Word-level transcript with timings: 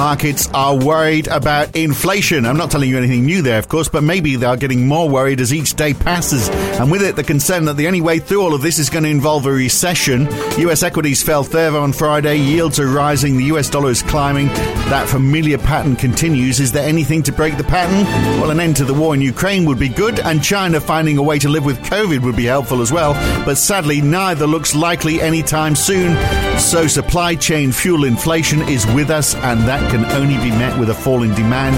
markets 0.00 0.48
are 0.54 0.74
worried 0.74 1.28
about 1.28 1.76
inflation. 1.76 2.46
I'm 2.46 2.56
not 2.56 2.70
telling 2.70 2.88
you 2.88 2.96
anything 2.96 3.26
new 3.26 3.42
there, 3.42 3.58
of 3.58 3.68
course, 3.68 3.86
but 3.86 4.02
maybe 4.02 4.34
they 4.34 4.46
are 4.46 4.56
getting 4.56 4.88
more 4.88 5.06
worried 5.06 5.42
as 5.42 5.52
each 5.52 5.74
day 5.74 5.92
passes. 5.92 6.48
And 6.80 6.90
with 6.90 7.02
it, 7.02 7.16
the 7.16 7.22
concern 7.22 7.66
that 7.66 7.76
the 7.76 7.86
only 7.86 8.00
way 8.00 8.18
through 8.18 8.40
all 8.40 8.54
of 8.54 8.62
this 8.62 8.78
is 8.78 8.88
going 8.88 9.04
to 9.04 9.10
involve 9.10 9.44
a 9.44 9.52
recession. 9.52 10.26
US 10.58 10.82
equities 10.82 11.22
fell 11.22 11.44
further 11.44 11.76
on 11.76 11.92
Friday. 11.92 12.38
Yields 12.38 12.80
are 12.80 12.86
rising. 12.86 13.36
The 13.36 13.44
US 13.56 13.68
dollar 13.68 13.90
is 13.90 14.02
climbing. 14.02 14.46
That 14.88 15.06
familiar 15.06 15.58
pattern 15.58 15.96
continues. 15.96 16.60
Is 16.60 16.72
there 16.72 16.88
anything 16.88 17.22
to 17.24 17.32
break 17.32 17.58
the 17.58 17.64
pattern? 17.64 18.06
Well, 18.40 18.50
an 18.50 18.58
end 18.58 18.76
to 18.76 18.86
the 18.86 18.94
war 18.94 19.12
in 19.12 19.20
Ukraine 19.20 19.66
would 19.66 19.78
be 19.78 19.90
good, 19.90 20.18
and 20.18 20.42
China 20.42 20.80
finding 20.80 21.18
a 21.18 21.22
way 21.22 21.38
to 21.40 21.50
live 21.50 21.66
with 21.66 21.78
COVID 21.80 22.22
would 22.22 22.36
be 22.36 22.46
helpful 22.46 22.80
as 22.80 22.90
well. 22.90 23.12
But 23.44 23.58
sadly, 23.58 24.00
neither 24.00 24.46
looks 24.46 24.74
likely 24.74 25.20
anytime 25.20 25.76
soon. 25.76 26.16
So 26.58 26.86
supply 26.86 27.34
chain 27.34 27.70
fuel 27.70 28.04
inflation 28.04 28.62
is 28.62 28.86
with 28.94 29.10
us, 29.10 29.34
and 29.34 29.60
that 29.68 29.89
can 29.90 30.04
only 30.12 30.36
be 30.36 30.50
met 30.50 30.78
with 30.78 30.90
a 30.90 30.94
fall 30.94 31.24
in 31.24 31.34
demand. 31.34 31.76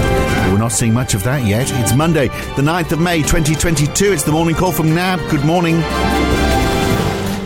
We're 0.51 0.59
not 0.59 0.71
seeing 0.71 0.93
much 0.93 1.15
of 1.15 1.23
that 1.23 1.45
yet. 1.47 1.71
It's 1.81 1.95
Monday, 1.95 2.27
the 2.55 2.61
9th 2.61 2.91
of 2.91 2.99
May, 2.99 3.21
2022. 3.21 4.11
It's 4.11 4.23
the 4.23 4.31
morning 4.31 4.55
call 4.55 4.71
from 4.71 4.93
NAB. 4.93 5.19
Good 5.31 5.43
morning. 5.43 5.79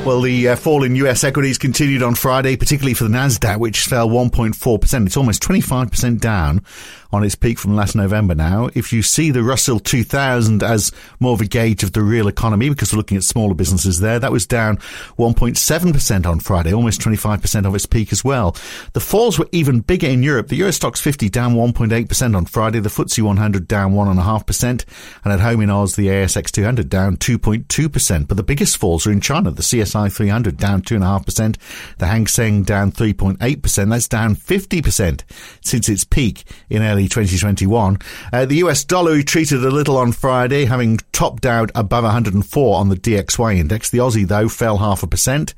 Well, 0.05 0.21
the 0.21 0.49
uh, 0.49 0.55
fall 0.55 0.83
in 0.83 0.95
US 0.95 1.23
equities 1.23 1.57
continued 1.57 2.03
on 2.03 2.15
Friday, 2.15 2.55
particularly 2.55 2.93
for 2.93 3.05
the 3.05 3.09
Nasdaq, 3.09 3.59
which 3.59 3.81
fell 3.81 4.09
1.4%. 4.09 5.05
It's 5.05 5.17
almost 5.17 5.41
25% 5.41 6.19
down 6.19 6.63
on 7.11 7.23
its 7.23 7.35
peak 7.35 7.59
from 7.59 7.75
last 7.75 7.95
November 7.95 8.35
now. 8.35 8.69
If 8.73 8.91
you 8.91 9.01
see 9.01 9.31
the 9.31 9.43
Russell 9.43 9.79
2000 9.79 10.63
as 10.63 10.91
more 11.19 11.33
of 11.33 11.41
a 11.41 11.45
gauge 11.45 11.83
of 11.83 11.93
the 11.93 12.01
real 12.01 12.27
economy, 12.27 12.69
because 12.69 12.91
we're 12.91 12.97
looking 12.97 13.17
at 13.17 13.23
smaller 13.23 13.53
businesses 13.53 13.99
there, 13.99 14.19
that 14.19 14.31
was 14.31 14.45
down 14.45 14.77
1.7% 15.17 16.25
on 16.25 16.39
Friday, 16.39 16.73
almost 16.73 17.01
25% 17.01 17.65
of 17.65 17.75
its 17.75 17.85
peak 17.85 18.11
as 18.11 18.23
well. 18.23 18.55
The 18.93 18.99
falls 18.99 19.39
were 19.39 19.49
even 19.51 19.81
bigger 19.81 20.07
in 20.07 20.23
Europe. 20.23 20.47
The 20.47 20.57
Euro 20.57 20.71
Stoxx 20.71 20.99
50 20.99 21.29
down 21.29 21.55
1.8% 21.55 22.35
on 22.35 22.45
Friday, 22.45 22.79
the 22.79 22.89
FTSE 22.89 23.21
100 23.21 23.67
down 23.67 23.93
1.5%, 23.93 24.85
and 25.23 25.33
at 25.33 25.39
home 25.39 25.61
in 25.61 25.69
Oz, 25.69 25.95
the 25.95 26.07
ASX 26.07 26.51
200 26.51 26.89
down 26.89 27.17
2.2%. 27.17 28.27
But 28.27 28.37
the 28.37 28.43
biggest 28.43 28.77
falls 28.77 29.07
are 29.07 29.11
in 29.11 29.21
China, 29.21 29.51
the 29.51 29.61
CSI 29.61 30.11
300 30.11 30.57
down 30.57 30.81
2.5%, 30.81 31.57
the 31.97 32.07
Hang 32.07 32.27
Seng 32.27 32.63
down 32.63 32.91
3.8%. 32.91 33.89
That's 33.89 34.07
down 34.07 34.35
50% 34.35 35.23
since 35.61 35.89
its 35.89 36.03
peak 36.03 36.43
in 36.69 36.81
early 36.81 36.96
early 36.97 37.07
2021. 37.07 37.99
Uh, 38.33 38.45
the 38.45 38.55
US 38.55 38.83
dollar 38.83 39.11
retreated 39.11 39.63
a 39.63 39.69
little 39.69 39.97
on 39.97 40.11
Friday, 40.11 40.65
having 40.65 40.97
topped 41.11 41.45
out 41.45 41.69
above 41.75 42.03
104 42.03 42.75
on 42.75 42.89
the 42.89 42.95
DXY 42.95 43.57
index. 43.57 43.91
The 43.91 43.99
Aussie, 43.99 44.27
though, 44.27 44.49
fell 44.49 44.77
half 44.77 45.03
a 45.03 45.07
percent 45.07 45.53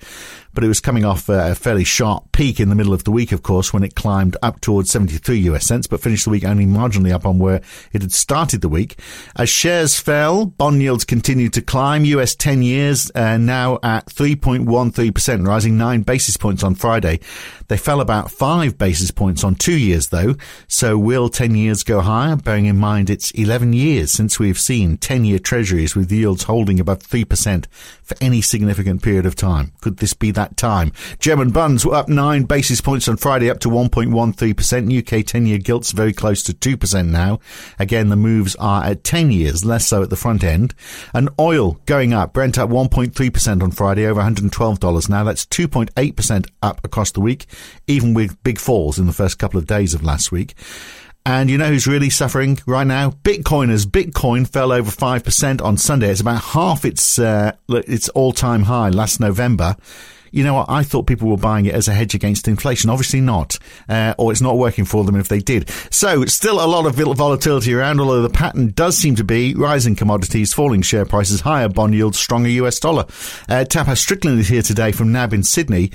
but 0.59 0.65
it 0.65 0.67
was 0.67 0.81
coming 0.81 1.05
off 1.05 1.29
a 1.29 1.55
fairly 1.55 1.85
sharp 1.85 2.33
peak 2.33 2.59
in 2.59 2.67
the 2.67 2.75
middle 2.75 2.91
of 2.91 3.05
the 3.05 3.11
week, 3.11 3.31
of 3.31 3.43
course, 3.43 3.71
when 3.71 3.81
it 3.81 3.95
climbed 3.95 4.35
up 4.41 4.59
towards 4.59 4.91
73 4.91 5.37
US 5.51 5.65
cents, 5.65 5.87
but 5.87 6.01
finished 6.01 6.25
the 6.25 6.31
week 6.31 6.43
only 6.43 6.65
marginally 6.65 7.13
up 7.13 7.25
on 7.25 7.39
where 7.39 7.61
it 7.93 8.01
had 8.01 8.11
started 8.11 8.59
the 8.59 8.67
week. 8.67 8.99
As 9.37 9.47
shares 9.47 9.97
fell, 9.97 10.45
bond 10.45 10.81
yields 10.81 11.05
continued 11.05 11.53
to 11.53 11.61
climb. 11.61 12.03
US 12.03 12.35
10 12.35 12.61
years 12.61 13.09
uh, 13.15 13.37
now 13.37 13.79
at 13.83 14.07
3.13%, 14.07 15.47
rising 15.47 15.77
nine 15.77 16.01
basis 16.01 16.35
points 16.35 16.61
on 16.61 16.75
Friday. 16.75 17.21
They 17.69 17.77
fell 17.77 18.01
about 18.01 18.29
five 18.29 18.77
basis 18.77 19.11
points 19.11 19.45
on 19.45 19.55
two 19.55 19.77
years, 19.77 20.09
though. 20.09 20.35
So 20.67 20.97
will 20.97 21.29
10 21.29 21.55
years 21.55 21.83
go 21.83 22.01
higher? 22.01 22.35
Bearing 22.35 22.65
in 22.65 22.77
mind 22.77 23.09
it's 23.09 23.31
11 23.31 23.71
years 23.71 24.11
since 24.11 24.39
we've 24.39 24.59
seen 24.59 24.97
10 24.97 25.23
year 25.23 25.39
treasuries 25.39 25.95
with 25.95 26.11
yields 26.11 26.43
holding 26.43 26.81
above 26.81 26.99
3% 26.99 27.65
for 28.09 28.17
any 28.19 28.41
significant 28.41 29.03
period 29.03 29.25
of 29.25 29.35
time. 29.35 29.71
Could 29.81 29.97
this 29.97 30.13
be 30.13 30.31
that 30.31 30.57
time? 30.57 30.91
German 31.19 31.51
bonds 31.51 31.85
were 31.85 31.93
up 31.93 32.09
nine 32.09 32.43
basis 32.43 32.81
points 32.81 33.07
on 33.07 33.17
Friday, 33.17 33.49
up 33.49 33.59
to 33.59 33.69
1.13%. 33.69 34.97
UK 34.99 35.25
10 35.25 35.45
year 35.45 35.59
gilts 35.59 35.91
very 35.91 36.11
close 36.11 36.43
to 36.43 36.53
2% 36.53 37.09
now. 37.09 37.39
Again, 37.77 38.09
the 38.09 38.15
moves 38.15 38.55
are 38.55 38.83
at 38.83 39.03
10 39.03 39.31
years, 39.31 39.63
less 39.63 39.87
so 39.87 40.01
at 40.01 40.09
the 40.09 40.15
front 40.15 40.43
end. 40.43 40.73
And 41.13 41.29
oil 41.39 41.79
going 41.85 42.11
up. 42.13 42.33
Brent 42.33 42.57
up 42.57 42.69
1.3% 42.69 43.61
on 43.61 43.71
Friday, 43.71 44.05
over 44.07 44.21
$112 44.21 45.09
now. 45.09 45.23
That's 45.23 45.45
2.8% 45.45 46.47
up 46.63 46.83
across 46.83 47.11
the 47.11 47.21
week, 47.21 47.45
even 47.87 48.13
with 48.13 48.41
big 48.43 48.57
falls 48.57 48.97
in 48.97 49.05
the 49.05 49.13
first 49.13 49.37
couple 49.37 49.59
of 49.59 49.67
days 49.67 49.93
of 49.93 50.03
last 50.03 50.31
week. 50.31 50.55
And 51.25 51.49
you 51.49 51.57
know 51.57 51.67
who's 51.67 51.85
really 51.85 52.09
suffering 52.09 52.59
right 52.65 52.87
now? 52.87 53.11
Bitcoiners. 53.11 53.85
Bitcoin 53.85 54.47
fell 54.47 54.71
over 54.71 54.89
5% 54.89 55.61
on 55.61 55.77
Sunday. 55.77 56.09
It's 56.09 56.21
about 56.21 56.41
half 56.41 56.85
its, 56.85 57.19
uh, 57.19 57.51
its 57.67 58.09
all-time 58.09 58.63
high 58.63 58.89
last 58.89 59.19
November 59.19 59.75
you 60.31 60.43
know 60.43 60.55
what? 60.55 60.69
I 60.69 60.83
thought 60.83 61.07
people 61.07 61.29
were 61.29 61.37
buying 61.37 61.65
it 61.65 61.73
as 61.73 61.87
a 61.87 61.93
hedge 61.93 62.15
against 62.15 62.47
inflation. 62.47 62.89
Obviously 62.89 63.21
not, 63.21 63.57
uh, 63.87 64.13
or 64.17 64.31
it's 64.31 64.41
not 64.41 64.57
working 64.57 64.85
for 64.85 65.03
them 65.03 65.15
if 65.15 65.27
they 65.27 65.39
did. 65.39 65.69
So 65.91 66.25
still 66.25 66.63
a 66.63 66.67
lot 66.67 66.85
of 66.85 66.95
volatility 66.95 67.73
around, 67.73 67.99
although 67.99 68.21
the 68.21 68.29
pattern 68.29 68.71
does 68.71 68.97
seem 68.97 69.15
to 69.15 69.23
be 69.23 69.53
rising 69.55 69.95
commodities, 69.95 70.53
falling 70.53 70.81
share 70.81 71.05
prices, 71.05 71.41
higher 71.41 71.69
bond 71.69 71.93
yields, 71.93 72.19
stronger 72.19 72.49
US 72.49 72.79
dollar. 72.79 73.03
Uh, 73.47 73.65
Tapas 73.67 73.97
Strickland 73.97 74.39
is 74.39 74.47
here 74.47 74.61
today 74.61 74.91
from 74.91 75.11
NAB 75.11 75.33
in 75.33 75.43
Sydney. 75.43 75.91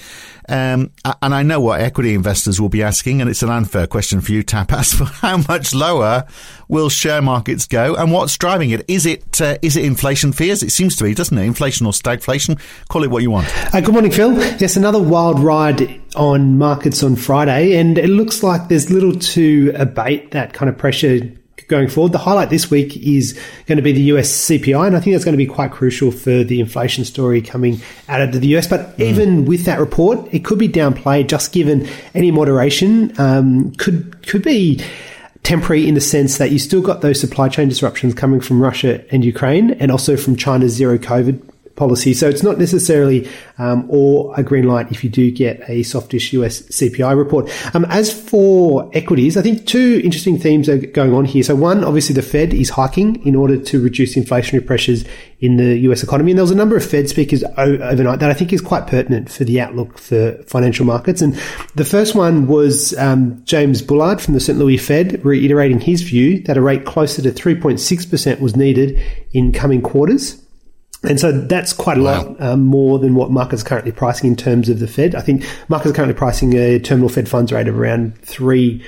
Um, 0.48 0.92
and 1.22 1.34
I 1.34 1.42
know 1.42 1.60
what 1.60 1.80
equity 1.80 2.14
investors 2.14 2.60
will 2.60 2.68
be 2.68 2.82
asking, 2.82 3.20
and 3.20 3.30
it's 3.30 3.42
an 3.42 3.48
unfair 3.48 3.86
question 3.86 4.20
for 4.20 4.32
you, 4.32 4.42
Tapas. 4.42 4.94
For 4.94 5.04
how 5.04 5.38
much 5.48 5.74
lower 5.74 6.26
will 6.68 6.88
share 6.88 7.22
markets 7.22 7.66
go, 7.66 7.94
and 7.94 8.12
what's 8.12 8.36
driving 8.36 8.70
it? 8.70 8.84
Is 8.88 9.06
it 9.06 9.40
uh, 9.40 9.56
is 9.62 9.76
it 9.76 9.84
inflation 9.84 10.32
fears? 10.32 10.62
It 10.62 10.70
seems 10.70 10.96
to 10.96 11.04
be, 11.04 11.14
doesn't 11.14 11.36
it? 11.36 11.44
Inflation 11.44 11.86
or 11.86 11.92
stagflation? 11.92 12.60
Call 12.88 13.04
it 13.04 13.10
what 13.10 13.22
you 13.22 13.30
want. 13.30 13.48
Uh, 13.74 13.80
good 13.80 13.92
morning, 13.92 14.10
Phil. 14.10 14.32
Yes, 14.58 14.76
another 14.76 15.02
wild 15.02 15.40
ride 15.40 16.00
on 16.16 16.58
markets 16.58 17.02
on 17.02 17.16
Friday, 17.16 17.76
and 17.76 17.98
it 17.98 18.08
looks 18.08 18.42
like 18.42 18.68
there's 18.68 18.90
little 18.90 19.18
to 19.18 19.72
abate 19.76 20.30
that 20.32 20.52
kind 20.52 20.68
of 20.68 20.78
pressure 20.78 21.20
going 21.68 21.88
forward. 21.88 22.12
The 22.12 22.18
highlight 22.18 22.50
this 22.50 22.70
week 22.70 22.96
is 22.96 23.38
going 23.66 23.76
to 23.76 23.82
be 23.82 23.92
the 23.92 24.02
US 24.02 24.30
CPI, 24.30 24.86
and 24.86 24.96
I 24.96 25.00
think 25.00 25.14
that's 25.14 25.24
going 25.24 25.34
to 25.34 25.38
be 25.38 25.46
quite 25.46 25.70
crucial 25.70 26.10
for 26.10 26.44
the 26.44 26.60
inflation 26.60 27.04
story 27.04 27.40
coming 27.40 27.80
out 28.08 28.20
of 28.20 28.32
the 28.32 28.56
US. 28.56 28.66
But 28.66 28.96
mm. 28.96 29.04
even 29.04 29.44
with 29.44 29.64
that 29.64 29.78
report, 29.78 30.32
it 30.32 30.44
could 30.44 30.58
be 30.58 30.68
downplayed, 30.68 31.28
just 31.28 31.52
given 31.52 31.88
any 32.14 32.30
moderation 32.30 33.18
um, 33.20 33.72
could 33.72 34.26
could 34.26 34.42
be 34.42 34.84
temporary 35.44 35.86
in 35.86 35.94
the 35.94 36.00
sense 36.00 36.38
that 36.38 36.50
you 36.50 36.58
still 36.58 36.82
got 36.82 37.00
those 37.00 37.20
supply 37.20 37.48
chain 37.48 37.68
disruptions 37.68 38.14
coming 38.14 38.40
from 38.40 38.60
Russia 38.60 39.04
and 39.12 39.24
Ukraine, 39.24 39.70
and 39.72 39.92
also 39.92 40.16
from 40.16 40.34
China's 40.34 40.72
zero 40.72 40.98
COVID 40.98 41.53
policy. 41.76 42.14
So 42.14 42.28
it's 42.28 42.42
not 42.42 42.58
necessarily 42.58 43.28
um, 43.58 43.86
or 43.88 44.32
a 44.36 44.42
green 44.42 44.66
light 44.66 44.90
if 44.90 45.02
you 45.02 45.10
do 45.10 45.30
get 45.30 45.68
a 45.68 45.82
softish 45.82 46.32
US 46.32 46.62
CPI 46.62 47.16
report. 47.16 47.50
Um, 47.74 47.84
as 47.86 48.12
for 48.12 48.90
equities, 48.92 49.36
I 49.36 49.42
think 49.42 49.66
two 49.66 50.00
interesting 50.04 50.38
themes 50.38 50.68
are 50.68 50.78
going 50.78 51.12
on 51.12 51.24
here. 51.24 51.42
So 51.42 51.54
one, 51.54 51.84
obviously 51.84 52.14
the 52.14 52.22
Fed 52.22 52.54
is 52.54 52.70
hiking 52.70 53.24
in 53.26 53.34
order 53.34 53.58
to 53.58 53.82
reduce 53.82 54.14
inflationary 54.14 54.64
pressures 54.64 55.04
in 55.40 55.56
the 55.56 55.76
US 55.90 56.02
economy. 56.02 56.32
And 56.32 56.38
there 56.38 56.44
was 56.44 56.50
a 56.50 56.56
number 56.56 56.76
of 56.76 56.84
Fed 56.84 57.08
speakers 57.08 57.42
overnight 57.56 58.20
that 58.20 58.30
I 58.30 58.34
think 58.34 58.52
is 58.52 58.60
quite 58.60 58.86
pertinent 58.86 59.30
for 59.30 59.44
the 59.44 59.60
outlook 59.60 59.98
for 59.98 60.32
financial 60.44 60.86
markets. 60.86 61.20
And 61.20 61.34
the 61.74 61.84
first 61.84 62.14
one 62.14 62.46
was 62.46 62.96
um, 62.98 63.42
James 63.44 63.82
Bullard 63.82 64.20
from 64.20 64.34
the 64.34 64.40
St. 64.40 64.58
Louis 64.58 64.78
Fed 64.78 65.24
reiterating 65.24 65.80
his 65.80 66.02
view 66.02 66.40
that 66.42 66.56
a 66.56 66.62
rate 66.62 66.84
closer 66.84 67.22
to 67.22 67.30
3.6% 67.30 68.40
was 68.40 68.56
needed 68.56 69.00
in 69.32 69.52
coming 69.52 69.82
quarters. 69.82 70.43
And 71.04 71.20
so 71.20 71.32
that's 71.32 71.72
quite 71.72 71.98
a 71.98 72.02
wow. 72.02 72.24
lot 72.24 72.40
um, 72.40 72.64
more 72.64 72.98
than 72.98 73.14
what 73.14 73.30
markets 73.30 73.62
are 73.62 73.66
currently 73.66 73.92
pricing 73.92 74.30
in 74.30 74.36
terms 74.36 74.68
of 74.68 74.80
the 74.80 74.88
Fed. 74.88 75.14
I 75.14 75.20
think 75.20 75.44
markets 75.68 75.90
are 75.90 75.94
currently 75.94 76.14
pricing 76.14 76.54
a 76.54 76.78
terminal 76.78 77.08
Fed 77.08 77.28
funds 77.28 77.52
rate 77.52 77.68
of 77.68 77.78
around 77.78 78.18
three 78.18 78.84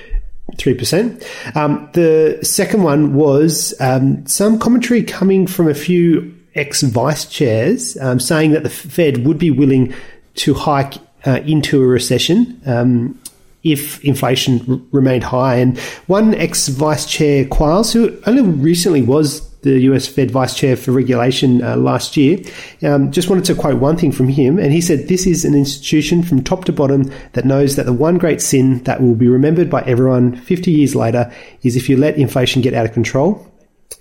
three 0.59 0.75
percent. 0.75 1.25
Um, 1.55 1.89
the 1.93 2.39
second 2.43 2.83
one 2.83 3.15
was 3.15 3.75
um, 3.81 4.27
some 4.27 4.59
commentary 4.59 5.03
coming 5.03 5.47
from 5.47 5.69
a 5.69 5.75
few 5.75 6.35
ex 6.55 6.83
vice 6.83 7.27
chairs 7.27 7.97
um, 7.99 8.19
saying 8.19 8.53
that 8.53 8.63
the 8.63 8.71
Fed 8.71 9.27
would 9.27 9.39
be 9.39 9.51
willing 9.51 9.95
to 10.37 10.55
hike 10.55 10.95
uh, 11.27 11.41
into 11.45 11.83
a 11.83 11.87
recession. 11.87 12.61
Um, 12.67 13.21
if 13.65 14.03
inflation 14.05 14.65
r- 14.71 14.81
remained 14.93 15.25
high. 15.25 15.57
And 15.57 15.79
one 16.07 16.35
ex 16.35 16.69
vice 16.69 17.05
chair, 17.05 17.45
Quarles, 17.45 17.93
who 17.93 18.17
only 18.27 18.43
recently 18.43 19.03
was 19.03 19.41
the 19.63 19.81
US 19.81 20.07
Fed 20.07 20.31
Vice 20.31 20.55
Chair 20.55 20.77
for 20.77 20.93
Regulation 20.93 21.63
uh, 21.63 21.77
last 21.77 22.17
year, 22.17 22.39
um, 22.83 23.11
just 23.11 23.29
wanted 23.29 23.45
to 23.47 23.55
quote 23.55 23.81
one 23.81 23.97
thing 23.97 24.13
from 24.13 24.29
him. 24.29 24.59
And 24.59 24.73
he 24.73 24.81
said, 24.81 25.09
This 25.09 25.27
is 25.27 25.45
an 25.45 25.55
institution 25.55 26.23
from 26.23 26.43
top 26.43 26.65
to 26.67 26.73
bottom 26.73 27.11
that 27.33 27.45
knows 27.45 27.77
that 27.77 27.87
the 27.87 27.93
one 27.93 28.19
great 28.19 28.41
sin 28.41 28.83
that 28.85 29.01
will 29.01 29.15
be 29.15 29.29
remembered 29.29 29.71
by 29.71 29.83
everyone 29.83 30.37
50 30.37 30.71
years 30.71 30.95
later 30.95 31.33
is 31.63 31.77
if 31.77 31.89
you 31.89 31.97
let 31.97 32.17
inflation 32.17 32.63
get 32.63 32.75
out 32.75 32.87
of 32.87 32.93
control. 32.93 33.53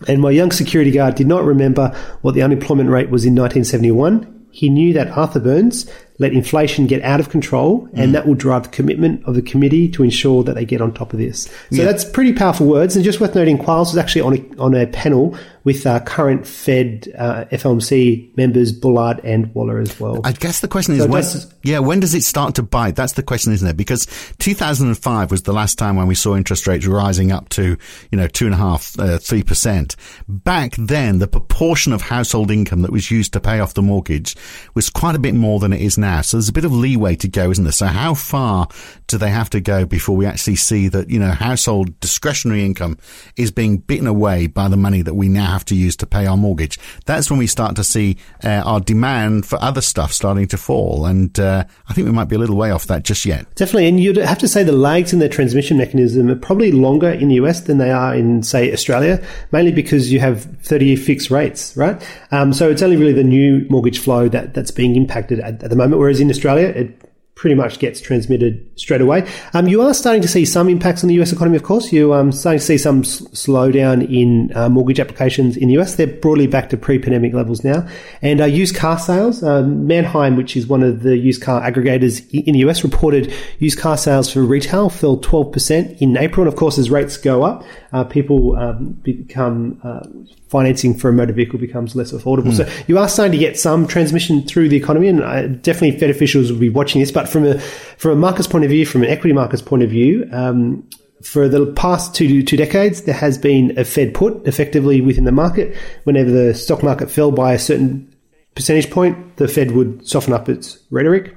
And 0.07 0.21
my 0.21 0.31
young 0.31 0.51
security 0.51 0.91
guard 0.91 1.15
did 1.15 1.27
not 1.27 1.43
remember 1.45 1.95
what 2.21 2.35
the 2.35 2.41
unemployment 2.41 2.89
rate 2.89 3.09
was 3.09 3.25
in 3.25 3.33
1971. 3.33 4.47
He 4.51 4.69
knew 4.69 4.93
that 4.93 5.09
Arthur 5.09 5.39
Burns 5.39 5.89
let 6.17 6.31
inflation 6.31 6.88
get 6.88 7.01
out 7.01 7.19
of 7.19 7.29
control, 7.29 7.89
and 7.94 8.09
mm. 8.09 8.13
that 8.13 8.25
will 8.25 8.35
drive 8.35 8.63
the 8.63 8.69
commitment 8.69 9.23
of 9.25 9.35
the 9.35 9.41
committee 9.41 9.89
to 9.89 10.03
ensure 10.03 10.44
that 10.44 10.56
they 10.56 10.65
get 10.65 10.81
on 10.81 10.94
top 10.94 11.13
of 11.13 11.19
this. 11.19 11.44
So 11.44 11.51
yeah. 11.71 11.85
that's 11.85 12.06
pretty 12.06 12.33
powerful 12.33 12.67
words, 12.67 12.95
and 12.95 13.03
just 13.03 13.19
worth 13.19 13.35
noting, 13.35 13.57
Quarles 13.57 13.91
was 13.91 13.97
actually 13.97 14.21
on 14.21 14.38
a, 14.38 14.57
on 14.57 14.75
a 14.75 14.88
panel 14.88 15.38
with 15.65 15.85
uh, 15.88 16.00
current 16.01 16.47
Fed 16.47 17.12
uh, 17.17 17.45
FOMC 17.51 18.38
members 18.38 18.71
Bullard 18.71 19.19
and 19.23 19.53
Waller 19.56 19.79
as 19.79 20.00
well. 20.00 20.21
I 20.23 20.31
guess 20.31 20.59
the 20.59 20.67
question 20.67 20.94
is, 20.94 21.01
so 21.01 21.07
when, 21.07 21.23
does, 21.23 21.53
yeah, 21.63 21.79
when 21.79 22.00
does 22.00 22.13
it 22.13 22.23
start 22.23 22.56
to 22.56 22.63
bite? 22.63 22.95
That's 22.95 23.13
the 23.13 23.23
question, 23.23 23.51
isn't 23.51 23.67
it? 23.67 23.75
Because 23.75 24.06
2005 24.38 25.31
was 25.31 25.41
the 25.41 25.53
last 25.53 25.79
time 25.79 25.95
when 25.95 26.06
we 26.06 26.13
saw 26.13 26.35
interest 26.35 26.67
rates 26.67 26.85
rising 26.85 27.31
up 27.31 27.50
to, 27.50 27.77
you 28.12 28.17
know, 28.17 28.27
two 28.27 28.45
and 28.45 28.53
a 28.53 28.57
half, 28.57 28.97
uh, 29.00 29.17
three 29.17 29.41
percent. 29.41 29.95
Back 30.27 30.75
then, 30.77 31.17
the 31.17 31.27
proportion 31.27 31.94
of 31.94 32.01
household 32.03 32.51
income 32.51 32.83
that 32.83 32.91
was 32.91 33.09
used 33.09 33.33
to 33.33 33.39
pay 33.39 33.59
off 33.59 33.73
the 33.73 33.81
mortgage 33.81 34.35
was 34.75 34.91
quite 34.91 35.15
a 35.15 35.19
bit 35.19 35.33
more 35.33 35.59
than 35.59 35.73
it 35.73 35.81
is 35.81 35.97
now. 35.97 36.21
So 36.21 36.38
there's 36.38 36.50
a 36.50 36.53
bit 36.53 36.65
of 36.65 36.73
leeway 36.73 37.15
to 37.15 37.27
go, 37.27 37.50
isn't 37.50 37.63
there? 37.63 37.71
So 37.71 37.88
how 37.88 38.13
far 38.13 38.67
do 39.07 39.17
they 39.17 39.31
have 39.31 39.50
to 39.50 39.62
go 39.62 39.85
before 39.85 40.15
we 40.15 40.27
actually 40.27 40.57
see 40.57 40.89
that, 40.89 41.09
you 41.09 41.17
know, 41.17 41.31
household 41.31 42.00
discretionary 42.00 42.63
income 42.63 43.00
is 43.35 43.50
being 43.50 43.77
bitten 43.77 44.06
away 44.06 44.45
by 44.45 44.67
the 44.67 44.77
money 44.77 45.01
that 45.01 45.15
we 45.15 45.27
now 45.27 45.54
have 45.55 45.65
to 45.65 45.75
use 45.75 45.95
to 45.97 46.05
pay 46.05 46.25
our 46.25 46.37
mortgage? 46.37 46.77
That's 47.05 47.29
when 47.29 47.39
we 47.39 47.47
start 47.47 47.75
to 47.77 47.83
see 47.83 48.17
uh, 48.43 48.61
our 48.65 48.79
demand 48.79 49.45
for 49.45 49.57
other 49.61 49.81
stuff 49.81 50.11
starting 50.11 50.47
to 50.47 50.57
fall. 50.57 51.05
And 51.05 51.37
uh, 51.39 51.63
I 51.87 51.93
think 51.93 52.05
we 52.05 52.13
might 52.13 52.29
be 52.29 52.35
a 52.35 52.39
little 52.39 52.57
way 52.57 52.71
off 52.71 52.85
that 52.87 53.03
just 53.03 53.25
yet. 53.25 53.53
Definitely. 53.55 53.87
And 53.87 53.99
you'd 53.99 54.17
have 54.17 54.37
to 54.39 54.47
say 54.47 54.63
the 54.63 54.71
lags 54.71 55.13
in 55.13 55.19
their 55.19 55.29
transmission 55.29 55.77
mechanism 55.77 56.29
are 56.29 56.35
probably 56.35 56.71
longer 56.71 57.09
in 57.09 57.29
the 57.29 57.35
US 57.35 57.61
than 57.61 57.77
they 57.77 57.91
are 57.91 58.13
in, 58.13 58.43
say, 58.43 58.71
Australia, 58.71 59.23
mainly 59.51 59.71
because 59.71 60.11
you 60.11 60.19
have 60.19 60.43
30 60.61 60.85
year 60.85 60.97
fixed 60.97 61.31
rates, 61.31 61.75
right? 61.77 62.01
Um, 62.31 62.53
so 62.53 62.69
it's 62.69 62.81
only 62.81 62.97
really 62.97 63.13
the 63.13 63.23
new 63.23 63.65
mortgage 63.69 63.99
flow 63.99 64.27
that, 64.29 64.53
that's 64.53 64.71
being 64.71 64.95
impacted 64.95 65.39
at, 65.39 65.63
at 65.63 65.69
the 65.69 65.75
moment, 65.75 65.99
whereas 65.99 66.19
in 66.19 66.29
Australia, 66.29 66.67
it 66.67 67.04
pretty 67.35 67.53
much 67.53 67.79
gets 67.79 67.99
transmitted 67.99 68.65
straight 68.79 69.01
away. 69.01 69.29
Um, 69.53 69.67
you 69.67 69.81
are 69.81 69.93
starting 69.93 70.21
to 70.21 70.27
see 70.27 70.45
some 70.45 70.69
impacts 70.69 71.03
on 71.03 71.09
the 71.09 71.21
US 71.21 71.33
economy, 71.33 71.57
of 71.57 71.63
course. 71.63 71.91
You're 71.91 72.17
um, 72.17 72.31
starting 72.31 72.59
to 72.59 72.65
see 72.65 72.77
some 72.77 73.01
s- 73.01 73.21
slowdown 73.33 74.09
in 74.09 74.55
uh, 74.55 74.69
mortgage 74.69 75.01
applications 75.01 75.57
in 75.57 75.67
the 75.67 75.77
US. 75.79 75.95
They're 75.95 76.07
broadly 76.07 76.47
back 76.47 76.69
to 76.69 76.77
pre 76.77 76.97
pandemic 76.97 77.33
levels 77.33 77.61
now. 77.63 77.87
And 78.21 78.39
uh, 78.39 78.45
used 78.45 78.77
car 78.77 78.97
sales, 78.97 79.43
um, 79.43 79.85
Manheim, 79.85 80.37
which 80.37 80.55
is 80.55 80.65
one 80.65 80.81
of 80.81 81.03
the 81.03 81.17
used 81.17 81.41
car 81.41 81.61
aggregators 81.61 82.25
in 82.31 82.53
the 82.53 82.59
US, 82.59 82.83
reported 82.83 83.33
used 83.59 83.79
car 83.79 83.97
sales 83.97 84.31
for 84.31 84.41
retail 84.41 84.89
fell 84.89 85.17
12% 85.17 86.01
in 86.01 86.15
April. 86.15 86.45
And 86.45 86.53
of 86.53 86.57
course, 86.57 86.77
as 86.77 86.89
rates 86.89 87.17
go 87.17 87.43
up, 87.43 87.65
uh, 87.91 88.05
people 88.05 88.55
um, 88.55 88.93
become 89.03 89.79
uh, 89.83 90.05
financing 90.49 90.93
for 90.93 91.09
a 91.09 91.13
motor 91.13 91.33
vehicle 91.33 91.59
becomes 91.59 91.95
less 91.95 92.11
affordable. 92.11 92.53
Mm. 92.53 92.57
So 92.57 92.83
you 92.88 92.97
are 92.97 93.09
starting 93.09 93.33
to 93.33 93.38
get 93.38 93.59
some 93.59 93.88
transmission 93.88 94.41
through 94.43 94.69
the 94.69 94.77
economy, 94.77 95.07
and 95.07 95.21
uh, 95.21 95.47
definitely 95.47 95.99
Fed 95.99 96.09
officials 96.09 96.51
will 96.51 96.59
be 96.59 96.69
watching 96.69 97.01
this. 97.01 97.11
But 97.11 97.25
from 97.25 97.45
a 97.45 97.60
from 97.60 98.12
a 98.12 98.16
market's 98.16 98.48
point 98.48 98.63
of 98.63 98.69
view, 98.69 98.86
from 98.86 99.04
an 99.04 99.10
equity 99.10 99.33
market's 99.33 99.62
point 99.62 99.83
of 99.83 99.89
view. 99.89 100.27
Um, 100.31 100.88
for 101.24 101.48
the 101.48 101.72
past 101.74 102.13
two 102.13 102.44
two 102.44 102.57
decades, 102.57 103.04
there 103.04 103.16
has 103.16 103.38
been 103.38 103.77
a 103.77 103.83
Fed 103.83 104.13
put 104.13 104.45
effectively 104.48 105.01
within 105.01 105.24
the 105.24 105.31
market. 105.31 105.75
Whenever 106.04 106.30
the 106.30 106.54
stock 106.54 106.83
market 106.83 107.10
fell 107.10 107.31
by 107.31 107.54
a 107.54 107.60
certain 107.60 108.13
percentage 108.56 108.89
point, 108.89 109.38
the 109.38 109.48
Fed 109.48 109.72
would 109.72 110.07
soften 110.07 110.33
up 110.33 110.50
its 110.50 110.80
rhetoric. 110.92 111.36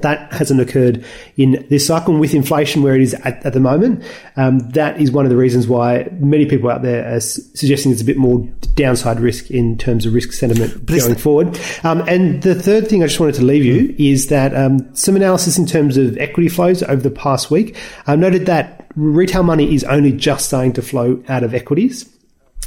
That 0.00 0.32
hasn't 0.32 0.60
occurred 0.60 1.04
in 1.36 1.66
this 1.70 1.86
cycle. 1.86 2.12
And 2.12 2.20
with 2.20 2.34
inflation 2.34 2.82
where 2.82 2.94
it 2.94 3.02
is 3.02 3.14
at, 3.14 3.44
at 3.44 3.52
the 3.52 3.60
moment, 3.60 4.04
um, 4.36 4.58
that 4.70 5.00
is 5.00 5.10
one 5.10 5.24
of 5.24 5.30
the 5.30 5.36
reasons 5.36 5.66
why 5.66 6.08
many 6.12 6.46
people 6.46 6.70
out 6.70 6.82
there 6.82 7.14
are 7.14 7.20
suggesting 7.20 7.92
there's 7.92 8.00
a 8.00 8.04
bit 8.04 8.16
more 8.16 8.40
downside 8.74 9.20
risk 9.20 9.50
in 9.50 9.78
terms 9.78 10.06
of 10.06 10.14
risk 10.14 10.32
sentiment 10.32 10.86
but 10.86 10.98
going 10.98 11.14
forward. 11.14 11.58
Um, 11.84 12.02
and 12.08 12.42
the 12.42 12.54
third 12.54 12.88
thing 12.88 13.02
I 13.02 13.06
just 13.06 13.20
wanted 13.20 13.36
to 13.36 13.44
leave 13.44 13.64
you 13.64 13.94
is 13.98 14.28
that 14.28 14.54
um, 14.54 14.94
some 14.94 15.16
analysis 15.16 15.58
in 15.58 15.66
terms 15.66 15.96
of 15.96 16.18
equity 16.18 16.48
flows 16.48 16.82
over 16.82 17.02
the 17.02 17.10
past 17.10 17.50
week 17.50 17.76
uh, 18.06 18.16
noted 18.16 18.46
that 18.46 18.86
retail 18.96 19.42
money 19.42 19.74
is 19.74 19.84
only 19.84 20.12
just 20.12 20.46
starting 20.46 20.72
to 20.74 20.82
flow 20.82 21.22
out 21.28 21.42
of 21.42 21.54
equities 21.54 22.08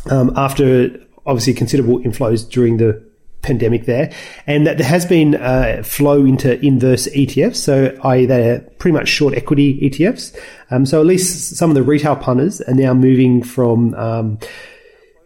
um, 0.09 0.31
after 0.35 0.99
obviously 1.25 1.53
considerable 1.53 1.99
inflows 1.99 2.49
during 2.49 2.77
the 2.77 3.06
pandemic 3.47 3.85
there, 3.85 4.11
and 4.45 4.67
that 4.67 4.77
there 4.77 4.87
has 4.87 5.05
been 5.05 5.35
a 5.35 5.81
flow 5.83 6.25
into 6.25 6.63
inverse 6.63 7.07
ETFs, 7.07 7.55
so 7.55 7.97
i.e. 8.03 8.25
they're 8.25 8.59
pretty 8.77 8.93
much 8.93 9.07
short 9.07 9.33
equity 9.33 9.79
ETFs. 9.79 10.37
Um, 10.69 10.85
so 10.85 10.99
at 10.99 11.07
least 11.07 11.55
some 11.55 11.71
of 11.71 11.75
the 11.75 11.83
retail 11.83 12.15
punters 12.15 12.61
are 12.61 12.73
now 12.73 12.93
moving 12.93 13.41
from 13.41 13.93
um, 13.95 14.37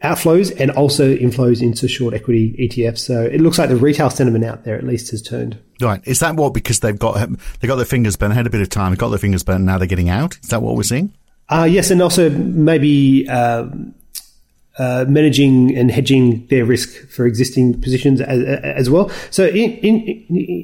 outflows 0.04 0.54
and 0.60 0.72
also 0.72 1.16
inflows 1.16 1.62
into 1.62 1.88
short 1.88 2.14
equity 2.14 2.56
ETFs. 2.60 3.00
So 3.00 3.24
it 3.24 3.42
looks 3.42 3.58
like 3.58 3.70
the 3.70 3.76
retail 3.76 4.10
sentiment 4.10 4.46
out 4.46 4.64
there 4.64 4.76
at 4.76 4.86
least 4.86 5.12
has 5.12 5.22
turned. 5.22 5.60
Right. 5.80 6.02
Is 6.06 6.20
that 6.20 6.36
what 6.36 6.54
because 6.54 6.80
they've 6.80 6.98
got 6.98 7.30
they 7.60 7.68
got 7.68 7.78
their 7.78 7.86
fingers 7.86 8.16
burnt, 8.16 8.34
had 8.34 8.48
a 8.48 8.52
bit 8.52 8.62
of 8.62 8.70
time, 8.70 8.94
got 8.96 9.10
their 9.10 9.20
fingers 9.20 9.44
burnt, 9.44 9.64
now 9.64 9.78
they're 9.78 9.88
getting 9.88 10.10
out? 10.10 10.38
Is 10.44 10.50
that 10.50 10.62
what 10.62 10.76
we're 10.76 10.84
seeing? 10.84 11.14
Uh, 11.50 11.68
yes, 11.70 11.92
and 11.92 12.02
also 12.02 12.30
maybe 12.30 13.28
uh, 13.28 13.66
uh, 14.82 15.06
managing 15.08 15.78
and 15.78 15.92
hedging 15.92 16.44
their 16.48 16.66
risk 16.66 16.90
for 17.08 17.28
existing 17.28 17.80
positions 17.80 18.20
as, 18.20 18.42
as 18.64 18.90
well. 18.90 19.10
So, 19.30 19.46
in, 19.46 19.74
in, 19.78 20.00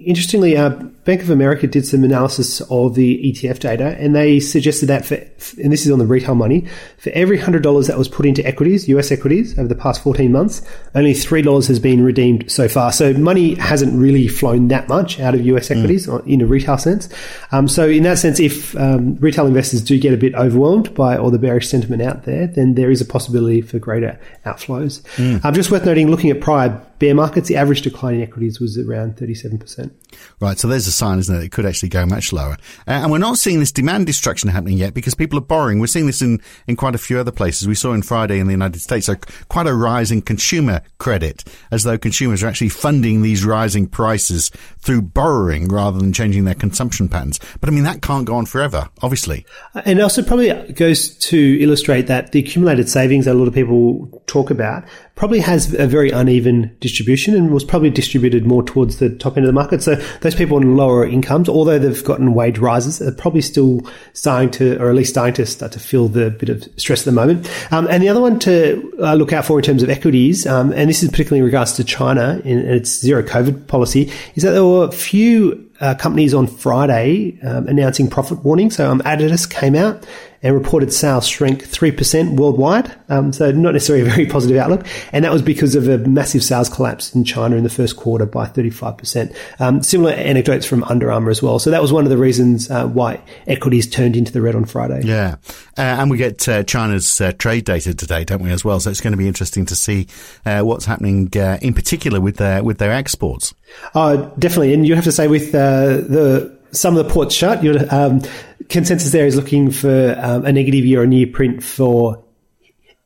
interestingly, 0.08 0.58
uh, 0.58 0.70
Bank 0.70 1.22
of 1.22 1.30
America 1.30 1.68
did 1.68 1.86
some 1.86 2.04
analysis 2.04 2.60
of 2.72 2.96
the 2.96 3.32
ETF 3.32 3.60
data, 3.60 3.96
and 4.00 4.16
they 4.16 4.40
suggested 4.40 4.88
that 4.88 5.06
for, 5.06 5.16
and 5.62 5.72
this 5.72 5.86
is 5.86 5.92
on 5.92 6.00
the 6.00 6.06
retail 6.08 6.34
money, 6.34 6.66
for 6.98 7.12
every 7.12 7.38
hundred 7.38 7.62
dollars 7.62 7.86
that 7.88 7.98
was 7.98 8.10
put 8.10 8.26
into 8.26 8.44
equities, 8.46 8.90
US 8.90 9.12
equities, 9.12 9.58
over 9.60 9.68
the 9.68 9.76
past 9.76 10.02
fourteen 10.02 10.32
months, 10.32 10.64
only 10.96 11.14
three 11.14 11.44
dollars 11.44 11.68
has 11.68 11.78
been 11.78 12.04
redeemed 12.04 12.52
so 12.52 12.68
far. 12.68 12.92
So, 12.92 13.14
money 13.14 13.54
hasn't 13.54 13.94
really 13.94 14.28
flown 14.28 14.70
that 14.70 14.90
much 14.90 15.20
out 15.20 15.36
of 15.36 15.46
US 15.46 15.70
equities 15.70 16.08
mm. 16.08 16.26
in 16.26 16.42
a 16.42 16.48
retail 16.48 16.80
sense. 16.80 17.08
Um, 17.52 17.68
so, 17.68 17.88
in 17.88 18.02
that 18.02 18.18
sense, 18.18 18.40
if 18.40 18.76
um, 18.78 19.16
retail 19.18 19.46
investors 19.46 19.84
do 19.84 20.00
get 20.00 20.12
a 20.12 20.18
bit 20.18 20.34
overwhelmed 20.34 20.96
by 20.96 21.18
all 21.18 21.30
the 21.30 21.38
bearish 21.38 21.70
sentiment 21.70 22.02
out 22.02 22.24
there, 22.24 22.48
then 22.48 22.74
there 22.74 22.90
is 22.90 23.00
a 23.00 23.06
possibility 23.06 23.62
for 23.62 23.78
greater 23.78 24.07
outflows. 24.46 25.02
Mm. 25.16 25.44
Um, 25.44 25.54
just 25.54 25.72
worth 25.72 25.86
noting, 25.86 26.10
looking 26.10 26.30
at 26.30 26.42
prior 26.42 26.70
bear 27.00 27.14
markets, 27.14 27.48
the 27.48 27.56
average 27.56 27.82
decline 27.82 28.16
in 28.16 28.22
equities 28.22 28.60
was 28.60 28.78
around 28.78 29.16
37%. 29.18 29.92
Right. 30.40 30.58
So 30.58 30.68
there's 30.68 30.88
a 30.88 30.92
sign, 30.92 31.20
isn't 31.20 31.36
it? 31.36 31.44
It 31.44 31.52
could 31.52 31.66
actually 31.66 31.90
go 31.90 32.06
much 32.06 32.34
lower. 32.34 32.58
Uh, 32.88 32.92
and 32.92 33.12
we're 33.12 33.18
not 33.18 33.38
seeing 33.38 33.60
this 33.60 33.72
demand 33.72 34.06
destruction 34.06 34.50
happening 34.50 34.78
yet 34.78 34.94
because 34.94 35.16
people 35.16 35.38
are 35.38 35.44
borrowing. 35.44 35.80
We're 35.80 35.88
seeing 35.88 36.08
this 36.08 36.22
in, 36.22 36.42
in 36.68 36.76
quite 36.76 36.96
a 36.96 37.00
few 37.00 37.20
other 37.20 37.32
places. 37.32 37.68
We 37.68 37.76
saw 37.76 37.94
in 37.94 38.02
Friday 38.02 38.40
in 38.40 38.48
the 38.48 38.54
United 38.54 38.80
States, 38.80 39.06
so 39.06 39.16
quite 39.50 39.68
a 39.68 39.74
rise 39.74 40.12
in 40.12 40.22
consumer 40.22 40.82
credit 40.98 41.44
as 41.72 41.84
though 41.84 41.98
consumers 41.98 42.44
are 42.44 42.48
actually 42.48 42.70
funding 42.70 43.22
these 43.22 43.46
rising 43.46 43.88
prices 43.88 44.50
through 44.80 45.02
borrowing 45.02 45.68
rather 45.68 46.00
than 46.00 46.14
changing 46.14 46.46
their 46.46 46.56
consumption 46.56 47.10
patterns. 47.10 47.40
But 47.60 47.70
I 47.70 47.74
mean, 47.74 47.84
that 47.84 48.02
can't 48.02 48.26
go 48.26 48.36
on 48.36 48.46
forever, 48.46 48.90
obviously. 49.02 49.46
And 49.86 50.02
also 50.02 50.24
probably 50.24 50.54
goes 50.74 51.16
to 51.18 51.62
illustrate 51.62 52.08
that 52.08 52.32
the 52.32 52.40
accumulated 52.40 52.90
savings 52.90 53.26
that 53.26 53.34
a 53.34 53.40
lot 53.40 53.48
of 53.48 53.54
people 53.54 54.24
talk 54.28 54.50
about 54.50 54.84
probably 55.18 55.40
has 55.40 55.74
a 55.74 55.88
very 55.88 56.12
uneven 56.12 56.74
distribution 56.80 57.36
and 57.36 57.52
was 57.52 57.64
probably 57.64 57.90
distributed 57.90 58.46
more 58.46 58.62
towards 58.64 58.98
the 59.00 59.10
top 59.10 59.36
end 59.36 59.46
of 59.46 59.48
the 59.48 59.54
market. 59.54 59.82
So 59.82 59.96
those 60.22 60.36
people 60.36 60.58
on 60.58 60.78
lower 60.78 61.06
incomes, 61.06 61.50
although 61.50 61.80
they've 61.80 62.04
gotten 62.04 62.36
wage 62.36 62.60
rises, 62.60 63.02
are 63.02 63.12
probably 63.12 63.42
still 63.42 63.82
starting 64.14 64.52
to, 64.52 64.80
or 64.80 64.90
at 64.90 64.96
least 64.96 65.10
starting 65.10 65.34
to 65.34 65.46
start 65.48 65.72
to 65.72 65.80
feel 65.80 66.08
the 66.08 66.30
bit 66.30 66.50
of 66.50 66.64
stress 66.78 67.02
at 67.02 67.06
the 67.06 67.12
moment. 67.12 67.50
Um, 67.72 67.88
and 67.88 68.02
the 68.02 68.10
other 68.10 68.22
one 68.22 68.38
to 68.40 68.94
uh, 69.02 69.16
look 69.16 69.34
out 69.34 69.44
for 69.44 69.58
in 69.58 69.64
terms 69.64 69.82
of 69.82 69.90
equities, 69.90 70.46
um, 70.46 70.72
and 70.72 70.88
this 70.88 71.02
is 71.02 71.10
particularly 71.10 71.40
in 71.40 71.46
regards 71.46 71.74
to 71.74 71.84
China 71.84 72.40
and 72.46 72.60
its 72.68 73.00
zero 73.02 73.24
COVID 73.24 73.68
policy, 73.68 74.12
is 74.36 74.44
that 74.44 74.52
there 74.52 74.66
were 74.66 74.86
a 74.86 74.92
few 74.92 75.68
uh, 75.80 75.96
companies 75.96 76.34
on 76.34 76.46
Friday 76.46 77.40
um, 77.42 77.68
announcing 77.68 78.08
profit 78.08 78.44
warnings. 78.44 78.76
So 78.76 78.90
um, 78.90 79.02
Adidas 79.02 79.50
came 79.50 79.76
out 79.76 80.06
and 80.44 80.54
reported 80.54 80.94
sales 80.94 81.28
shrink 81.28 81.64
3% 81.64 82.38
worldwide. 82.38 82.94
Um, 83.10 83.34
so 83.34 83.52
not 83.52 83.74
necessarily 83.74 84.08
a 84.08 84.10
very 84.10 84.26
positive 84.30 84.58
outlook. 84.58 84.86
And 85.12 85.26
that 85.26 85.32
was 85.32 85.42
because 85.42 85.76
of 85.76 85.88
a 85.88 85.98
massive 85.98 86.44
sales 86.44 86.70
collapse 86.70 87.14
in 87.16 87.24
China 87.24 87.56
in 87.56 87.64
the 87.64 87.70
first 87.70 87.98
quarter 87.98 88.26
by 88.26 88.46
35%. 88.46 89.36
Um, 89.60 89.82
similar 89.82 90.12
anecdotes 90.12 90.66
from 90.66 90.84
Under 90.86 91.12
Armour 91.12 91.32
as 91.32 91.42
well. 91.42 91.60
So 91.60 91.72
that 91.72 91.82
was 91.82 91.92
one 91.92 92.04
of 92.04 92.10
the 92.10 92.18
reasons 92.18 92.70
uh, 92.70 92.88
why 92.88 93.22
equities 93.48 93.88
turned 93.88 94.16
into 94.16 94.32
the 94.32 94.42
red 94.42 94.56
on 94.56 94.66
Friday. 94.66 95.02
Yeah. 95.04 95.36
Uh, 95.78 95.82
and 95.82 96.10
we 96.10 96.18
get 96.18 96.48
uh, 96.48 96.64
China's 96.64 97.20
uh, 97.22 97.32
trade 97.34 97.66
data 97.66 97.94
today, 97.94 98.24
don't 98.24 98.42
we, 98.42 98.52
as 98.52 98.64
well? 98.64 98.80
So 98.80 98.90
it's 98.90 99.02
going 99.02 99.12
to 99.12 99.18
be 99.18 99.28
interesting 99.28 99.66
to 99.68 99.76
see 99.76 100.08
uh, 100.46 100.62
what's 100.62 100.86
happening 100.86 101.32
uh, 101.36 101.58
in 101.62 101.74
particular 101.74 102.22
with 102.22 102.38
their, 102.38 102.64
with 102.64 102.78
their 102.78 102.92
exports. 102.92 103.54
Oh, 103.96 104.32
definitely. 104.40 104.74
And 104.74 104.88
you 104.88 104.96
have 104.96 105.04
to 105.04 105.12
say 105.12 105.28
with 105.28 105.52
the 105.52 106.57
some 106.72 106.98
of 106.98 107.06
the 107.06 107.14
ports 107.14 107.34
shut. 107.34 107.64
Your 107.64 107.78
um, 107.94 108.22
consensus 108.70 109.12
there 109.12 109.26
is 109.26 109.36
looking 109.36 109.72
for 109.72 110.16
um, 110.20 110.46
a 110.46 110.52
negative 110.52 110.86
year-on-year 110.86 111.28
print 111.28 111.64
for 111.64 112.24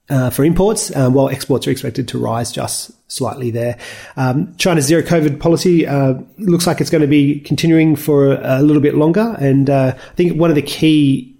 uh, 0.10 0.30
for 0.30 0.44
imports, 0.44 0.94
um, 0.96 1.14
while 1.14 1.30
exports 1.30 1.66
are 1.68 1.72
expected 1.72 2.06
to 2.10 2.20
rise 2.20 2.52
just 2.52 2.92
slightly 3.10 3.50
there. 3.50 3.78
Um, 4.18 4.54
China's 4.58 4.86
zero 4.86 5.02
COVID 5.02 5.40
policy 5.40 5.88
uh, 5.88 6.16
looks 6.38 6.68
like 6.68 6.82
it's 6.82 6.90
going 6.90 7.02
to 7.02 7.08
be 7.08 7.40
continuing 7.40 7.96
for 7.96 8.34
a 8.34 8.62
little 8.62 8.82
bit 8.82 8.96
longer, 8.96 9.36
and 9.40 9.70
uh, 9.70 9.94
I 9.96 10.14
think 10.16 10.38
one 10.38 10.50
of 10.50 10.56
the 10.56 10.62
key 10.62 11.34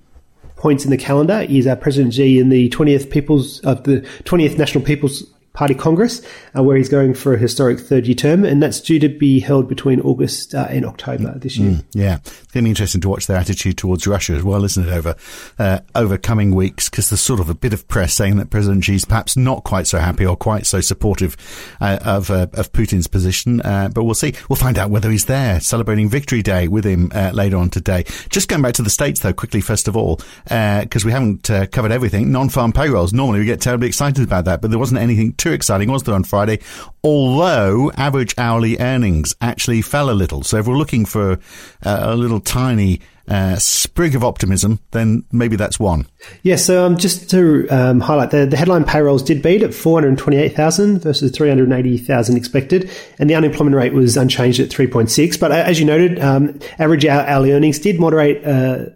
points 0.56 0.86
in 0.86 0.92
the 0.92 0.98
calendar 0.98 1.46
is 1.50 1.68
uh, 1.68 1.76
President 1.76 2.14
Xi 2.14 2.40
and 2.40 2.52
the 2.52 2.70
20th 2.70 3.10
People's 3.10 3.60
of 3.62 3.84
the 3.84 4.02
20th 4.24 4.58
National 4.58 4.84
People's 4.84 5.24
Party 5.54 5.76
Congress, 5.76 6.26
uh, 6.56 6.64
where 6.64 6.78
he's 6.78 6.88
going 6.88 7.14
for 7.14 7.34
a 7.34 7.38
historic 7.38 7.78
third 7.78 8.08
year 8.08 8.16
term, 8.16 8.46
and 8.46 8.64
that's 8.64 8.80
due 8.80 9.00
to 9.00 9.10
be 9.10 9.42
held 9.42 9.68
between 9.68 10.00
August 10.00 10.56
uh, 10.56 10.68
and 10.70 10.86
October 10.86 11.38
this 11.38 11.58
year. 11.58 11.72
Mm, 11.72 11.86
yeah, 11.92 12.16
it's 12.24 12.32
going 12.54 12.64
to 12.64 12.68
be 12.68 12.70
interesting 12.70 13.02
to 13.02 13.10
watch 13.10 13.28
their 13.28 13.36
attitude 13.36 13.78
towards 13.78 14.08
Russia 14.08 14.34
as 14.34 14.44
well, 14.44 14.64
isn't 14.64 14.88
it, 14.88 14.92
over 14.92 15.16
uh, 15.60 15.80
over 15.94 16.18
coming 16.18 16.56
weeks? 16.56 16.90
Because 16.90 17.10
there's 17.10 17.20
sort 17.20 17.42
of 17.42 17.50
a 17.50 17.54
bit 17.54 17.74
of 17.74 17.86
press 17.90 18.14
saying 18.14 18.38
that 18.38 18.50
President 18.50 18.86
Xi's 18.86 19.04
perhaps 19.04 19.36
not 19.36 19.66
quite 19.66 19.88
so 19.88 20.00
happy 20.00 20.26
or 20.26 20.38
quite 20.38 20.66
so 20.66 20.80
supportive 20.80 21.36
uh, 21.82 22.00
of 22.02 22.32
uh, 22.32 22.48
of 22.54 22.72
Putin's 22.72 23.08
position, 23.08 23.60
uh, 23.62 23.90
but 23.94 24.06
we'll 24.06 24.16
see. 24.16 24.34
We'll 24.48 24.56
find 24.56 24.78
out 24.78 24.90
whether 24.90 25.12
he's 25.12 25.26
there 25.26 25.60
celebrating 25.60 26.08
Victory 26.08 26.42
Day 26.42 26.70
with 26.70 26.86
him 26.86 27.10
later 27.34 27.58
on 27.58 27.70
today. 27.70 28.06
Just 28.30 28.48
going 28.48 28.62
back 28.62 28.76
to 28.76 28.84
the 28.84 28.90
states, 28.90 29.20
though, 29.20 29.34
quickly 29.34 29.60
first 29.60 29.90
of 29.90 29.98
all, 29.98 30.22
because 30.46 31.04
we 31.04 31.12
haven't 31.12 31.50
covered 31.72 31.92
everything. 31.92 32.32
Non-farm 32.32 32.72
payrolls. 32.72 33.12
Normally, 33.12 33.40
we 33.40 33.46
get 33.46 33.60
terribly 33.60 33.88
excited 33.88 34.24
about 34.24 34.46
that, 34.46 34.62
but 34.62 34.70
there 34.70 34.80
wasn't 34.80 35.02
anything 35.02 35.34
too 35.42 35.52
exciting, 35.52 35.92
was 35.92 36.04
there, 36.04 36.16
on 36.16 36.24
Friday? 36.24 36.60
Although 37.04 37.92
average 37.98 38.36
hourly 38.38 38.80
earnings 38.80 39.36
actually 39.42 39.82
fell 39.82 40.10
a 40.10 40.14
little. 40.14 40.44
So 40.44 40.58
if 40.58 40.68
we're 40.68 40.78
looking 40.78 41.06
for 41.06 41.40
uh, 41.84 42.00
a 42.04 42.16
little 42.16 42.40
tiny 42.40 43.02
uh, 43.28 43.56
sprig 43.56 44.14
of 44.14 44.24
optimism, 44.24 44.80
then 44.92 45.24
maybe 45.32 45.56
that's 45.56 45.80
one. 45.80 46.06
Yeah, 46.44 46.58
so 46.58 46.86
um, 46.86 46.98
just 46.98 47.30
to 47.32 47.68
um, 47.70 48.00
highlight, 48.02 48.32
the, 48.32 48.46
the 48.46 48.58
headline 48.58 48.84
payrolls 48.84 49.24
did 49.24 49.42
beat 49.42 49.64
at 49.64 49.74
428,000 49.74 51.00
versus 51.00 51.32
380,000 51.32 52.38
expected, 52.38 52.92
and 53.20 53.30
the 53.30 53.36
unemployment 53.36 53.76
rate 53.76 53.94
was 53.94 54.18
unchanged 54.18 54.60
at 54.60 54.70
3.6. 54.70 55.40
But 55.40 55.52
uh, 55.52 55.56
as 55.56 55.80
you 55.80 55.86
noted, 55.86 56.20
um, 56.20 56.60
average 56.78 57.06
hourly 57.06 57.54
earnings 57.54 57.80
did 57.80 58.00
moderate 58.00 58.46
uh, 58.46 58.90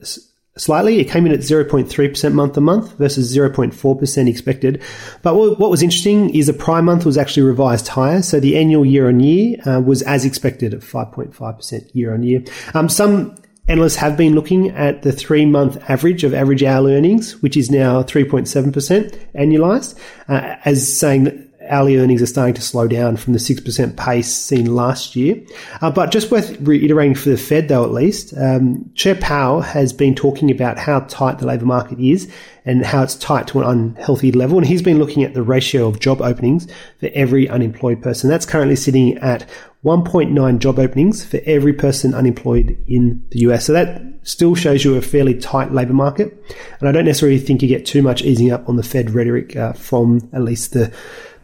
slightly. 0.58 1.00
It 1.00 1.06
came 1.06 1.26
in 1.26 1.32
at 1.32 1.40
0.3% 1.40 2.34
month 2.34 2.54
to 2.54 2.62
month 2.62 2.98
versus 2.98 3.36
0.4% 3.36 4.30
expected. 4.30 4.82
But 5.22 5.36
what, 5.36 5.70
was 5.70 5.84
interesting 5.84 6.34
is 6.34 6.48
the 6.48 6.54
prime 6.54 6.86
month 6.86 7.06
was 7.06 7.18
actually 7.18 7.44
revised 7.44 7.88
higher. 7.88 8.22
So 8.22 8.40
the 8.40 8.58
annual 8.58 8.86
year 8.86 9.08
on 9.08 9.20
year 9.20 9.58
uh, 9.66 9.82
was 9.82 10.02
as 10.04 10.26
expected 10.26 10.74
at 10.74 10.82
5.5% 10.82 11.94
year 11.94 12.14
on 12.14 12.24
year. 12.24 12.44
Um, 12.74 12.90
some 12.90 13.36
analysts 13.68 13.96
have 13.96 14.16
been 14.16 14.36
looking 14.36 14.70
at 14.72 15.02
the 15.02 15.12
three 15.12 15.46
month 15.46 15.78
average 15.90 16.24
of 16.24 16.34
average 16.34 16.64
hourly 16.64 16.96
earnings, 16.96 17.42
which 17.42 17.58
is 17.58 17.72
now 17.72 18.04
3.7% 18.04 19.18
annualized, 19.34 20.00
uh, 20.30 20.56
as 20.66 20.98
saying 20.98 21.26
that 21.26 21.45
hourly 21.70 21.98
earnings 21.98 22.22
are 22.22 22.28
starting 22.28 22.54
to 22.56 22.62
slow 22.62 22.88
down 22.88 23.18
from 23.18 23.34
the 23.34 23.40
6% 23.40 23.98
pace 23.98 24.34
seen 24.34 24.76
last 24.76 25.16
year. 25.16 25.42
Uh, 25.82 25.92
but 25.92 26.12
just 26.12 26.32
worth 26.32 26.60
reiterating 26.62 27.16
for 27.16 27.30
the 27.30 27.38
Fed, 27.38 27.68
though, 27.68 27.84
at 27.84 27.92
least, 27.92 28.34
um, 28.38 28.90
Chair 28.96 29.16
Powell 29.16 29.62
has 29.62 29.94
been 29.94 30.16
talking 30.16 30.52
about 30.52 30.78
how 30.78 31.02
tight 31.02 31.40
the 31.40 31.46
labour 31.46 31.66
market 31.66 32.00
is 32.00 32.32
and 32.66 32.86
how 32.86 33.04
it's 33.04 33.16
tight 33.16 33.48
to 33.48 33.62
an 33.62 33.68
unhealthy 33.68 34.32
level. 34.32 34.58
And 34.58 34.68
he's 34.68 34.82
been 34.82 35.00
looking 35.00 35.24
at 35.24 35.34
the 35.34 35.44
ratio 35.44 35.88
of 35.88 36.00
job 36.00 36.22
openings 36.22 36.68
for 37.00 37.10
every 37.14 37.48
unemployed 37.48 38.02
person. 38.02 38.30
That's 38.30 38.46
currently 38.46 38.76
sitting 38.76 39.18
at 39.20 39.48
1.9 39.84 40.60
job 40.60 40.80
openings 40.80 41.24
for 41.24 41.40
every 41.46 41.74
person 41.74 42.16
unemployed 42.16 42.76
in 42.88 43.24
the 43.30 43.40
US. 43.42 43.66
So 43.66 43.74
that 43.74 44.02
still 44.24 44.56
shows 44.56 44.84
you 44.84 44.96
a 44.96 45.02
fairly 45.02 45.36
tight 45.36 45.72
labour 45.72 45.94
market. 45.94 46.34
And 46.80 46.90
I 46.90 46.92
don't 46.92 47.06
necessarily 47.06 47.38
think 47.38 47.62
you 47.62 47.68
get 47.68 47.86
too 47.86 48.02
much 48.02 48.24
easing 48.24 48.52
up 48.52 48.68
on 48.68 48.78
the 48.78 48.84
Fed 48.84 49.12
rhetoric 49.12 49.56
uh, 49.56 49.74
from 49.74 50.28
at 50.34 50.42
least 50.42 50.74
the 50.74 50.92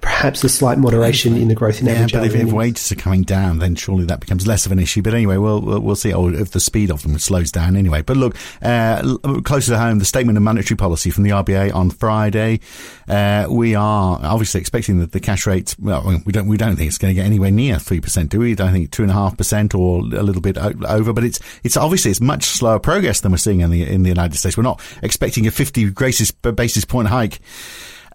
perhaps 0.02 0.44
a 0.44 0.50
slight 0.50 0.78
moderation 0.78 1.36
in 1.36 1.48
the 1.48 1.56
growth 1.56 1.80
in 1.80 1.88
yeah, 1.88 1.94
average. 1.94 2.14
but 2.14 2.26
if, 2.26 2.36
if, 2.36 2.52
wages 2.52 2.92
are 2.92 2.96
coming 2.96 3.24
down, 3.24 3.60
then 3.60 3.76
surely 3.76 4.06
that 4.06 4.20
becomes 4.20 4.48
less 4.48 4.66
of 4.66 4.72
an 4.72 4.80
issue. 4.80 5.02
But 5.02 5.14
anyway, 5.14 5.38
we'll 5.38 5.62
we'll 5.62 5.96
see. 5.96 6.14
Or 6.14 6.34
if 6.34 6.52
the 6.52 6.60
speed 6.60 6.92
of 6.92 7.04
them 7.04 7.18
slows 7.20 7.52
down 7.52 7.76
anyway. 7.76 8.02
But 8.02 8.18
look, 8.18 8.36
uh, 8.62 9.18
closer 9.44 9.74
to 9.74 9.78
home, 9.78 10.00
the 10.00 10.06
statement 10.06 10.38
of 10.38 10.44
monetary 10.44 10.78
policy 10.78 11.12
from 11.12 11.24
the 11.24 11.32
RBA 11.32 11.74
on 11.74 11.90
Friday. 11.92 12.60
Uh, 13.08 13.48
we 13.50 13.76
are 13.76 14.20
obviously 14.24 14.60
expecting 14.62 15.00
that 15.00 15.12
the 15.12 15.20
cash 15.20 15.46
rate. 15.46 15.76
Well, 15.80 16.22
we 16.26 16.32
don't 16.32 16.48
we 16.48 16.58
don't 16.58 16.76
think 16.76 16.88
it's 16.88 16.98
going 16.98 17.14
to 17.14 17.20
get 17.20 17.26
anywhere 17.26 17.52
near 17.52 17.78
three 17.80 18.02
percent, 18.02 18.30
do 18.30 18.40
we? 18.40 18.56
don't 18.56 18.74
think 18.74 18.92
two 18.92 19.04
and 19.04 19.12
a 19.12 19.16
half 19.16 19.38
percent 19.38 19.74
or 19.74 20.00
a 20.00 20.24
little 20.24 20.42
bit 20.42 20.58
over. 20.58 21.14
But 21.14 21.24
it's 21.24 21.40
it's 21.64 21.78
obviously 21.78 22.12
it's 22.12 22.22
much 22.22 22.46
slower 22.46 22.80
progress 22.80 23.22
than 23.22 23.32
we're 23.32 23.38
seeing 23.38 23.62
in 23.62 23.70
the 23.70 23.88
in 23.88 24.04
the 24.04 24.10
United 24.10 24.38
States. 24.38 24.58
We're 24.58 24.64
not 24.64 24.82
expecting 25.02 25.48
a 25.48 25.52
fifty 25.52 25.90
basis 25.90 26.32
basis 26.32 26.86
point 26.86 27.08
hike 27.08 27.40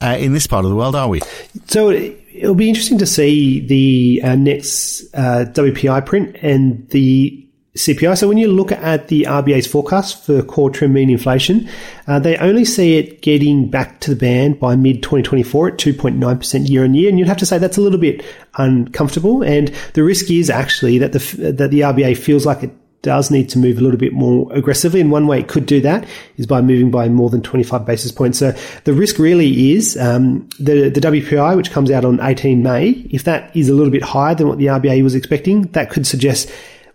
uh, 0.00 0.16
in 0.18 0.32
this 0.32 0.46
part 0.46 0.64
of 0.64 0.70
the 0.70 0.76
world, 0.76 0.94
are 0.94 1.08
we? 1.08 1.20
So 1.68 1.90
it'll 1.90 2.54
be 2.54 2.68
interesting 2.68 2.98
to 2.98 3.06
see 3.06 3.60
the 3.60 4.22
uh, 4.22 4.34
next 4.34 5.02
uh, 5.14 5.46
WPI 5.52 6.04
print 6.04 6.36
and 6.42 6.88
the 6.90 7.42
CPI. 7.76 8.16
So 8.18 8.28
when 8.28 8.38
you 8.38 8.48
look 8.48 8.72
at 8.72 9.08
the 9.08 9.24
RBA's 9.24 9.66
forecast 9.66 10.24
for 10.24 10.42
core 10.42 10.70
trim 10.70 10.94
mean 10.94 11.10
inflation, 11.10 11.68
uh, 12.06 12.18
they 12.18 12.36
only 12.38 12.64
see 12.64 12.96
it 12.96 13.22
getting 13.22 13.70
back 13.70 14.00
to 14.00 14.10
the 14.10 14.16
band 14.16 14.58
by 14.58 14.76
mid 14.76 15.02
2024 15.02 15.68
at 15.68 15.74
2.9% 15.78 16.68
year 16.68 16.84
on 16.84 16.94
year. 16.94 17.08
And 17.08 17.18
you'd 17.18 17.28
have 17.28 17.36
to 17.38 17.46
say 17.46 17.58
that's 17.58 17.76
a 17.76 17.82
little 17.82 18.00
bit 18.00 18.24
uncomfortable. 18.56 19.42
And 19.42 19.68
the 19.92 20.02
risk 20.02 20.30
is 20.30 20.50
actually 20.50 20.98
that 20.98 21.12
the, 21.12 21.52
that 21.52 21.70
the 21.70 21.80
RBA 21.80 22.16
feels 22.16 22.46
like 22.46 22.62
it 22.62 22.70
does 23.06 23.30
need 23.30 23.48
to 23.48 23.58
move 23.58 23.78
a 23.78 23.80
little 23.80 23.98
bit 23.98 24.12
more 24.12 24.52
aggressively. 24.52 25.00
And 25.00 25.12
one 25.12 25.28
way 25.28 25.38
it 25.38 25.46
could 25.46 25.64
do 25.64 25.80
that 25.82 26.06
is 26.38 26.46
by 26.46 26.60
moving 26.60 26.90
by 26.90 27.08
more 27.08 27.30
than 27.30 27.40
25 27.40 27.86
basis 27.86 28.10
points. 28.10 28.40
So 28.40 28.52
the 28.82 28.92
risk 28.92 29.20
really 29.20 29.72
is 29.72 29.96
um, 29.96 30.48
the, 30.58 30.90
the 30.90 31.00
WPI, 31.00 31.56
which 31.56 31.70
comes 31.70 31.92
out 31.92 32.04
on 32.04 32.20
18 32.20 32.64
May, 32.64 32.88
if 33.10 33.22
that 33.22 33.56
is 33.56 33.68
a 33.68 33.74
little 33.74 33.92
bit 33.92 34.02
higher 34.02 34.34
than 34.34 34.48
what 34.48 34.58
the 34.58 34.66
RBA 34.66 35.04
was 35.04 35.14
expecting, 35.14 35.62
that 35.68 35.88
could 35.88 36.04
suggest 36.04 36.50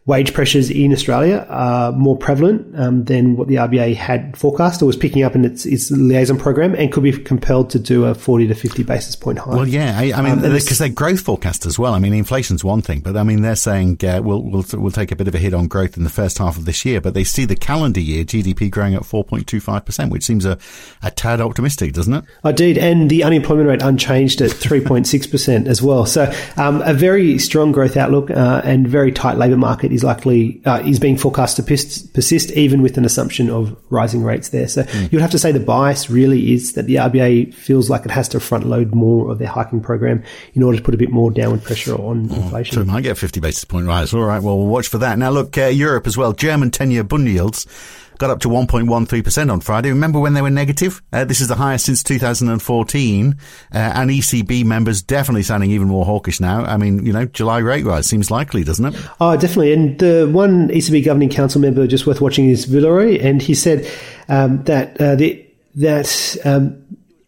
wage 0.08 0.34
pressures 0.34 0.72
in 0.72 0.91
Australia 0.91 1.46
are 1.48 1.91
more 1.91 2.17
prevalent 2.17 2.67
um, 2.79 3.03
than 3.03 3.36
what 3.36 3.48
the 3.48 3.55
RBA 3.55 3.96
had 3.96 4.36
forecast 4.36 4.81
or 4.81 4.88
was 4.88 4.98
picking 4.98 5.22
up 5.22 5.36
in 5.36 5.46
its, 5.46 5.63
its 5.63 5.91
liaison 5.91 6.39
program 6.39 6.74
and 6.74 6.91
could 6.91 7.03
be 7.03 7.12
compelled 7.12 7.70
to 7.70 7.77
do 7.77 8.05
a 8.05 8.15
40 8.15 8.48
to 8.48 8.55
50 8.55 8.81
basis 8.81 9.15
point 9.15 9.38
hike. 9.38 9.53
Well, 9.53 9.67
yeah, 9.67 9.96
I, 10.00 10.12
I 10.13 10.22
mean, 10.24 10.41
because 10.41 10.81
um, 10.81 10.88
they're 10.88 10.96
growth 10.96 11.22
forecast 11.22 11.67
as 11.67 11.77
well. 11.77 11.93
I 11.93 12.00
mean, 12.00 12.13
inflation's 12.13 12.63
one 12.63 12.81
thing, 12.81 13.01
but 13.01 13.15
I 13.15 13.22
mean, 13.22 13.43
they're 13.43 13.55
saying 13.55 14.00
uh, 14.03 14.22
we'll, 14.24 14.41
we'll, 14.41 14.65
we'll 14.74 14.91
take 14.91 15.12
a 15.12 15.15
bit 15.15 15.27
of 15.27 15.36
a 15.36 15.38
hit 15.38 15.53
on 15.53 15.67
growth 15.67 15.98
in 15.98 16.03
the 16.03 16.10
first 16.10 16.39
half 16.39 16.58
of 16.58 16.65
this 16.65 16.84
year, 16.84 17.00
but 17.00 17.13
they 17.13 17.24
see 17.24 17.46
the 17.46 17.55
calendar 17.55 18.00
year 18.00 18.25
GDP 18.25 18.72
growing 18.72 18.96
at 18.96 19.03
4.25%, 19.03 20.10
which 20.10 20.24
seems 20.24 20.46
a, 20.46 20.58
a 21.03 21.12
tad 21.12 21.39
optimistic, 21.41 21.93
doesn't 21.93 22.13
it? 22.13 22.24
Indeed, 22.43 22.79
and 22.79 23.08
the 23.08 23.24
unemployment 23.24 23.70
rate 23.70 23.84
unchanged 23.84 24.41
at 24.41 24.50
3.6% 24.50 25.67
as 25.67 25.79
well. 25.79 26.08
So 26.08 26.34
um, 26.58 26.81
a 26.81 26.96
very 26.96 27.38
strong 27.38 27.72
growth 27.72 27.98
outlook 27.98 28.31
uh, 28.31 28.62
and 28.63 28.88
very 28.88 29.12
tight 29.12 29.38
labour 29.38 29.58
market 29.58 29.90
is 29.91 30.03
likely 30.03 30.62
uh, 30.65 30.81
is 30.86 31.00
being 31.00 31.17
forecast 31.17 31.57
to 31.57 31.63
persist, 31.63 32.51
even 32.51 32.81
with 32.81 32.98
an 32.98 33.05
assumption 33.05 33.50
of 33.50 33.75
rising 33.89 34.24
rates 34.24 34.50
there. 34.50 34.67
So 34.67 34.83
mm. 34.83 35.12
you'd 35.12 35.21
have 35.21 35.31
to 35.31 35.39
say 35.39 35.51
the 35.51 35.60
bias 35.60 36.10
really 36.10 36.53
is 36.53 36.74
that 36.74 36.86
the 36.88 36.95
RBA 36.95 37.53
feels 37.53 37.89
like 37.89 38.05
it 38.05 38.12
has 38.12 38.27
to 38.29 38.39
front 38.39 38.65
load 38.65 38.93
more 38.93 39.31
of 39.31 39.39
their 39.39 39.48
hiking 39.48 39.81
program 39.81 40.24
in 40.53 40.63
order 40.63 40.77
to 40.77 40.83
put 40.83 40.93
a 40.93 40.98
bit 40.98 41.12
more 41.12 41.31
downward 41.31 41.63
pressure 41.63 41.95
on 41.95 42.31
oh, 42.31 42.36
inflation. 42.36 42.75
So 42.75 42.81
it 42.81 42.88
might 42.88 43.01
get 43.01 43.17
50 43.17 43.39
basis 43.39 43.65
point 43.65 43.88
rise. 43.88 44.13
All 44.13 44.21
right, 44.21 44.41
well, 44.41 44.57
we'll 44.57 44.67
watch 44.67 44.88
for 44.88 44.98
that. 45.00 45.17
Now, 45.17 45.29
look, 45.31 45.57
uh, 45.57 45.65
Europe 45.65 46.07
as 46.07 46.17
well. 46.17 46.33
German 46.33 46.71
10 46.71 46.91
year 46.91 47.03
bund 47.03 47.27
yields 47.27 47.67
got 48.22 48.30
up 48.30 48.40
to 48.40 48.48
1.13% 48.48 49.51
on 49.51 49.60
Friday. 49.62 49.90
Remember 49.90 50.20
when 50.20 50.36
they 50.36 50.44
were 50.44 50.51
negative? 50.51 51.01
Uh, 51.12 51.25
this 51.25 51.42
is 51.42 51.48
the 51.48 51.56
highest 51.56 51.86
since 51.86 52.04
2014. 52.04 53.36
Uh, 53.74 53.78
and 53.78 54.12
ECB 54.12 54.63
members 54.63 55.01
definitely 55.01 55.42
sounding 55.42 55.72
even 55.72 55.88
more 55.88 56.06
hawkish 56.06 56.40
now. 56.40 56.63
I 56.63 56.78
mean, 56.78 57.04
you 57.04 57.12
know, 57.12 57.25
July 57.25 57.58
rate 57.58 57.84
rise 57.84 58.06
seems 58.06 58.30
likely, 58.30 58.63
doesn't 58.63 58.86
it? 58.86 58.96
Oh, 59.20 59.36
definitely. 59.36 59.74
And 59.74 59.98
the 59.98 60.30
one 60.32 60.70
ECB 60.70 61.04
governing 61.04 61.30
council 61.30 61.60
member 61.60 61.88
just 61.88 62.06
worth 62.06 62.22
watching 62.22 62.48
is 62.48 62.66
Villeroy, 62.66 63.18
and 63.18 63.42
he 63.42 63.56
said 63.56 63.90
um, 64.30 64.63
that 64.66 65.01
uh, 65.01 65.16
the 65.16 65.44
that 65.75 66.38
um, 66.46 66.80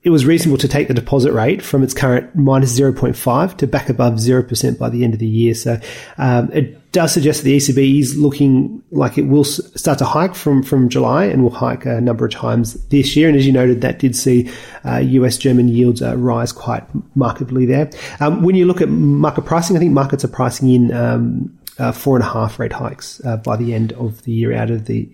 it 0.03 0.09
was 0.09 0.25
reasonable 0.25 0.57
to 0.57 0.67
take 0.67 0.89
the 0.89 0.93
deposit 0.93 1.31
rate 1.31 1.61
from 1.61 1.81
its 1.81 1.93
current 1.93 2.35
minus 2.35 2.77
0.5 2.77 3.57
to 3.57 3.67
back 3.67 3.87
above 3.87 4.15
0% 4.15 4.77
by 4.77 4.89
the 4.89 5.03
end 5.03 5.13
of 5.13 5.19
the 5.19 5.27
year. 5.27 5.55
So 5.55 5.79
um, 6.17 6.51
it 6.51 6.91
does 6.91 7.13
suggest 7.13 7.39
that 7.39 7.45
the 7.45 7.57
ECB 7.57 7.99
is 8.01 8.17
looking 8.17 8.83
like 8.91 9.17
it 9.17 9.23
will 9.23 9.45
start 9.45 9.99
to 9.99 10.05
hike 10.05 10.35
from, 10.35 10.61
from 10.61 10.89
July 10.89 11.25
and 11.25 11.41
will 11.41 11.51
hike 11.51 11.85
a 11.85 12.01
number 12.01 12.25
of 12.25 12.31
times 12.31 12.73
this 12.87 13.15
year. 13.15 13.29
And 13.29 13.37
as 13.37 13.47
you 13.47 13.53
noted, 13.53 13.79
that 13.81 13.99
did 13.99 14.13
see 14.13 14.51
uh, 14.83 14.97
US 14.97 15.37
German 15.37 15.69
yields 15.69 16.01
uh, 16.01 16.17
rise 16.17 16.51
quite 16.51 16.83
markedly 17.15 17.65
there. 17.65 17.89
Um, 18.19 18.43
when 18.43 18.55
you 18.55 18.65
look 18.65 18.81
at 18.81 18.89
market 18.89 19.45
pricing, 19.45 19.77
I 19.77 19.79
think 19.79 19.93
markets 19.93 20.25
are 20.25 20.29
pricing 20.29 20.69
in 20.69 20.93
um, 20.93 21.57
uh, 21.79 21.93
four 21.93 22.17
and 22.17 22.25
a 22.25 22.29
half 22.29 22.59
rate 22.59 22.73
hikes 22.73 23.21
uh, 23.25 23.37
by 23.37 23.55
the 23.55 23.73
end 23.73 23.93
of 23.93 24.21
the 24.23 24.33
year 24.33 24.53
out 24.53 24.69
of 24.69 24.85
the 24.85 25.09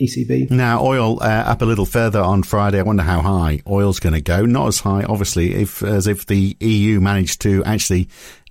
ECB. 0.00 0.50
Now, 0.50 0.84
oil 0.84 1.22
uh, 1.22 1.26
up 1.26 1.62
a 1.62 1.64
little 1.64 1.86
further 1.86 2.20
on 2.20 2.42
Friday. 2.42 2.78
I 2.78 2.82
wonder 2.82 3.02
how 3.02 3.20
high 3.20 3.62
oil's 3.66 4.00
going 4.00 4.14
to 4.14 4.20
go. 4.20 4.44
Not 4.44 4.68
as 4.68 4.80
high, 4.80 5.04
obviously, 5.04 5.54
if 5.54 5.82
as 5.82 6.06
if 6.06 6.26
the 6.26 6.56
EU 6.60 7.00
managed 7.00 7.40
to 7.42 7.64
actually 7.64 8.08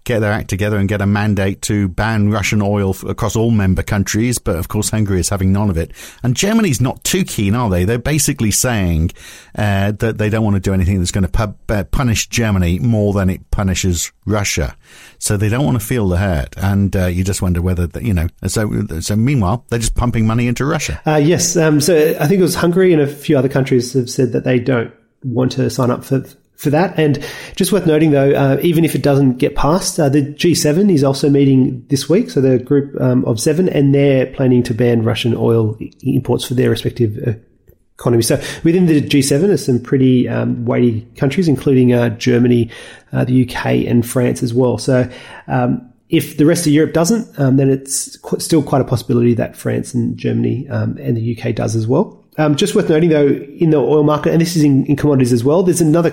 get 0.08 0.20
their 0.20 0.32
act 0.32 0.50
together 0.50 0.78
and 0.78 0.88
get 0.88 1.02
a 1.02 1.06
mandate 1.06 1.62
to 1.64 1.90
ban 1.90 2.30
Russian 2.30 2.62
oil 2.62 2.96
across 3.06 3.36
all 3.36 3.52
member 3.52 3.84
countries. 3.84 4.38
But 4.38 4.56
of 4.56 4.70
course, 4.70 4.90
Hungary 4.90 5.20
is 5.20 5.30
having 5.30 5.52
none 5.52 5.70
of 5.70 5.78
it. 5.78 5.92
And 6.24 6.36
Germany's 6.36 6.80
not 6.80 7.04
too 7.04 7.26
keen, 7.26 7.54
are 7.54 7.70
they? 7.70 7.84
They're 7.84 8.00
basically 8.00 8.52
saying 8.52 9.12
uh, 9.56 9.92
that 9.92 10.18
they 10.18 10.30
don't 10.30 10.44
want 10.44 10.56
to 10.56 10.62
do 10.62 10.74
anything 10.74 11.00
that's 11.00 11.12
going 11.12 11.28
to 11.28 11.30
pu- 11.30 11.74
uh, 11.74 11.84
punish 11.84 12.30
Germany 12.30 12.80
more 12.80 13.14
than 13.14 13.30
it 13.30 13.52
punishes 13.52 14.12
Russia. 14.26 14.78
So 15.20 15.36
they 15.36 15.50
don't 15.50 15.66
want 15.66 15.80
to 15.80 15.86
feel 15.86 16.08
the 16.08 16.18
hurt. 16.18 16.56
And 16.58 16.96
uh, 16.96 17.08
you 17.08 17.24
just 17.24 17.42
wonder 17.42 17.62
whether, 17.62 17.90
you 18.00 18.14
know, 18.14 18.28
so, 18.48 18.86
so 19.02 19.16
meanwhile, 19.16 19.66
they're 19.70 19.80
just 19.80 19.96
pumping 19.96 20.26
money 20.26 20.48
into 20.48 20.66
Russia. 20.66 21.02
Uh, 21.06 21.16
yes. 21.16 21.58
Um, 21.58 21.82
so 21.82 22.16
I 22.20 22.28
think 22.28 22.40
it 22.40 22.44
was 22.44 22.56
Hungary 22.56 22.94
and 22.94 23.02
a 23.02 23.08
few 23.08 23.38
other 23.38 23.50
countries 23.50 23.94
have 23.94 24.10
said 24.10 24.32
that 24.32 24.46
they 24.46 24.60
don't 24.60 24.94
want 25.24 25.52
to 25.54 25.70
sign 25.70 25.92
up 25.92 26.06
for 26.06 26.24
for 26.58 26.72
that. 26.72 26.98
And 27.00 27.24
just 27.56 27.72
worth 27.72 27.86
noting, 27.86 28.12
though, 28.12 28.32
uh, 28.32 28.60
even 28.62 28.84
if 28.84 28.96
it 28.96 29.04
doesn't 29.04 29.38
get 29.38 29.56
passed, 29.56 30.00
uh, 30.00 30.10
the 30.10 30.22
G7 30.22 30.92
is 30.92 31.04
also 31.04 31.30
meeting 31.30 31.86
this 31.90 32.10
week. 32.10 32.30
So 32.30 32.42
the 32.42 32.60
group 32.60 33.00
um, 33.00 33.24
of 33.26 33.40
seven, 33.40 33.70
and 33.70 33.94
they're 33.94 34.26
planning 34.28 34.64
to 34.64 34.74
ban 34.74 35.04
Russian 35.04 35.36
oil 35.36 35.78
imports 36.02 36.46
for 36.46 36.56
their 36.56 36.70
respective 36.70 37.18
uh, 37.26 37.34
economies. 37.94 38.28
So 38.28 38.36
within 38.64 38.88
the 38.88 39.02
G7, 39.02 39.42
there's 39.42 39.66
some 39.66 39.80
pretty 39.80 40.28
um, 40.28 40.66
weighty 40.66 41.02
countries, 41.16 41.48
including 41.48 41.94
uh, 41.94 42.10
Germany, 42.10 42.70
uh, 43.14 43.24
the 43.24 43.48
UK, 43.48 43.88
and 43.88 44.08
France 44.08 44.42
as 44.42 44.54
well. 44.54 44.78
So 44.78 45.10
um, 45.48 45.94
if 46.10 46.38
the 46.38 46.46
rest 46.46 46.66
of 46.66 46.74
Europe 46.74 46.94
doesn't, 46.94 47.40
um, 47.40 47.58
then 47.58 47.70
it's 47.70 48.18
qu- 48.18 48.40
still 48.40 48.64
quite 48.64 48.82
a 48.82 48.86
possibility 48.86 49.34
that 49.36 49.56
France 49.56 49.94
and 49.94 50.18
Germany 50.18 50.68
um, 50.70 50.98
and 51.00 51.18
the 51.18 51.38
UK 51.38 51.54
does 51.54 51.76
as 51.76 51.86
well. 51.86 52.24
Um, 52.40 52.56
just 52.56 52.76
worth 52.76 52.90
noting, 52.90 53.10
though, 53.10 53.28
in 53.28 53.72
the 53.72 53.78
oil 53.78 54.04
market, 54.04 54.32
and 54.32 54.40
this 54.40 54.56
is 54.56 54.64
in, 54.64 54.86
in 54.86 54.96
commodities 54.96 55.34
as 55.34 55.44
well, 55.44 55.64
there's 55.64 55.82
another 55.82 56.12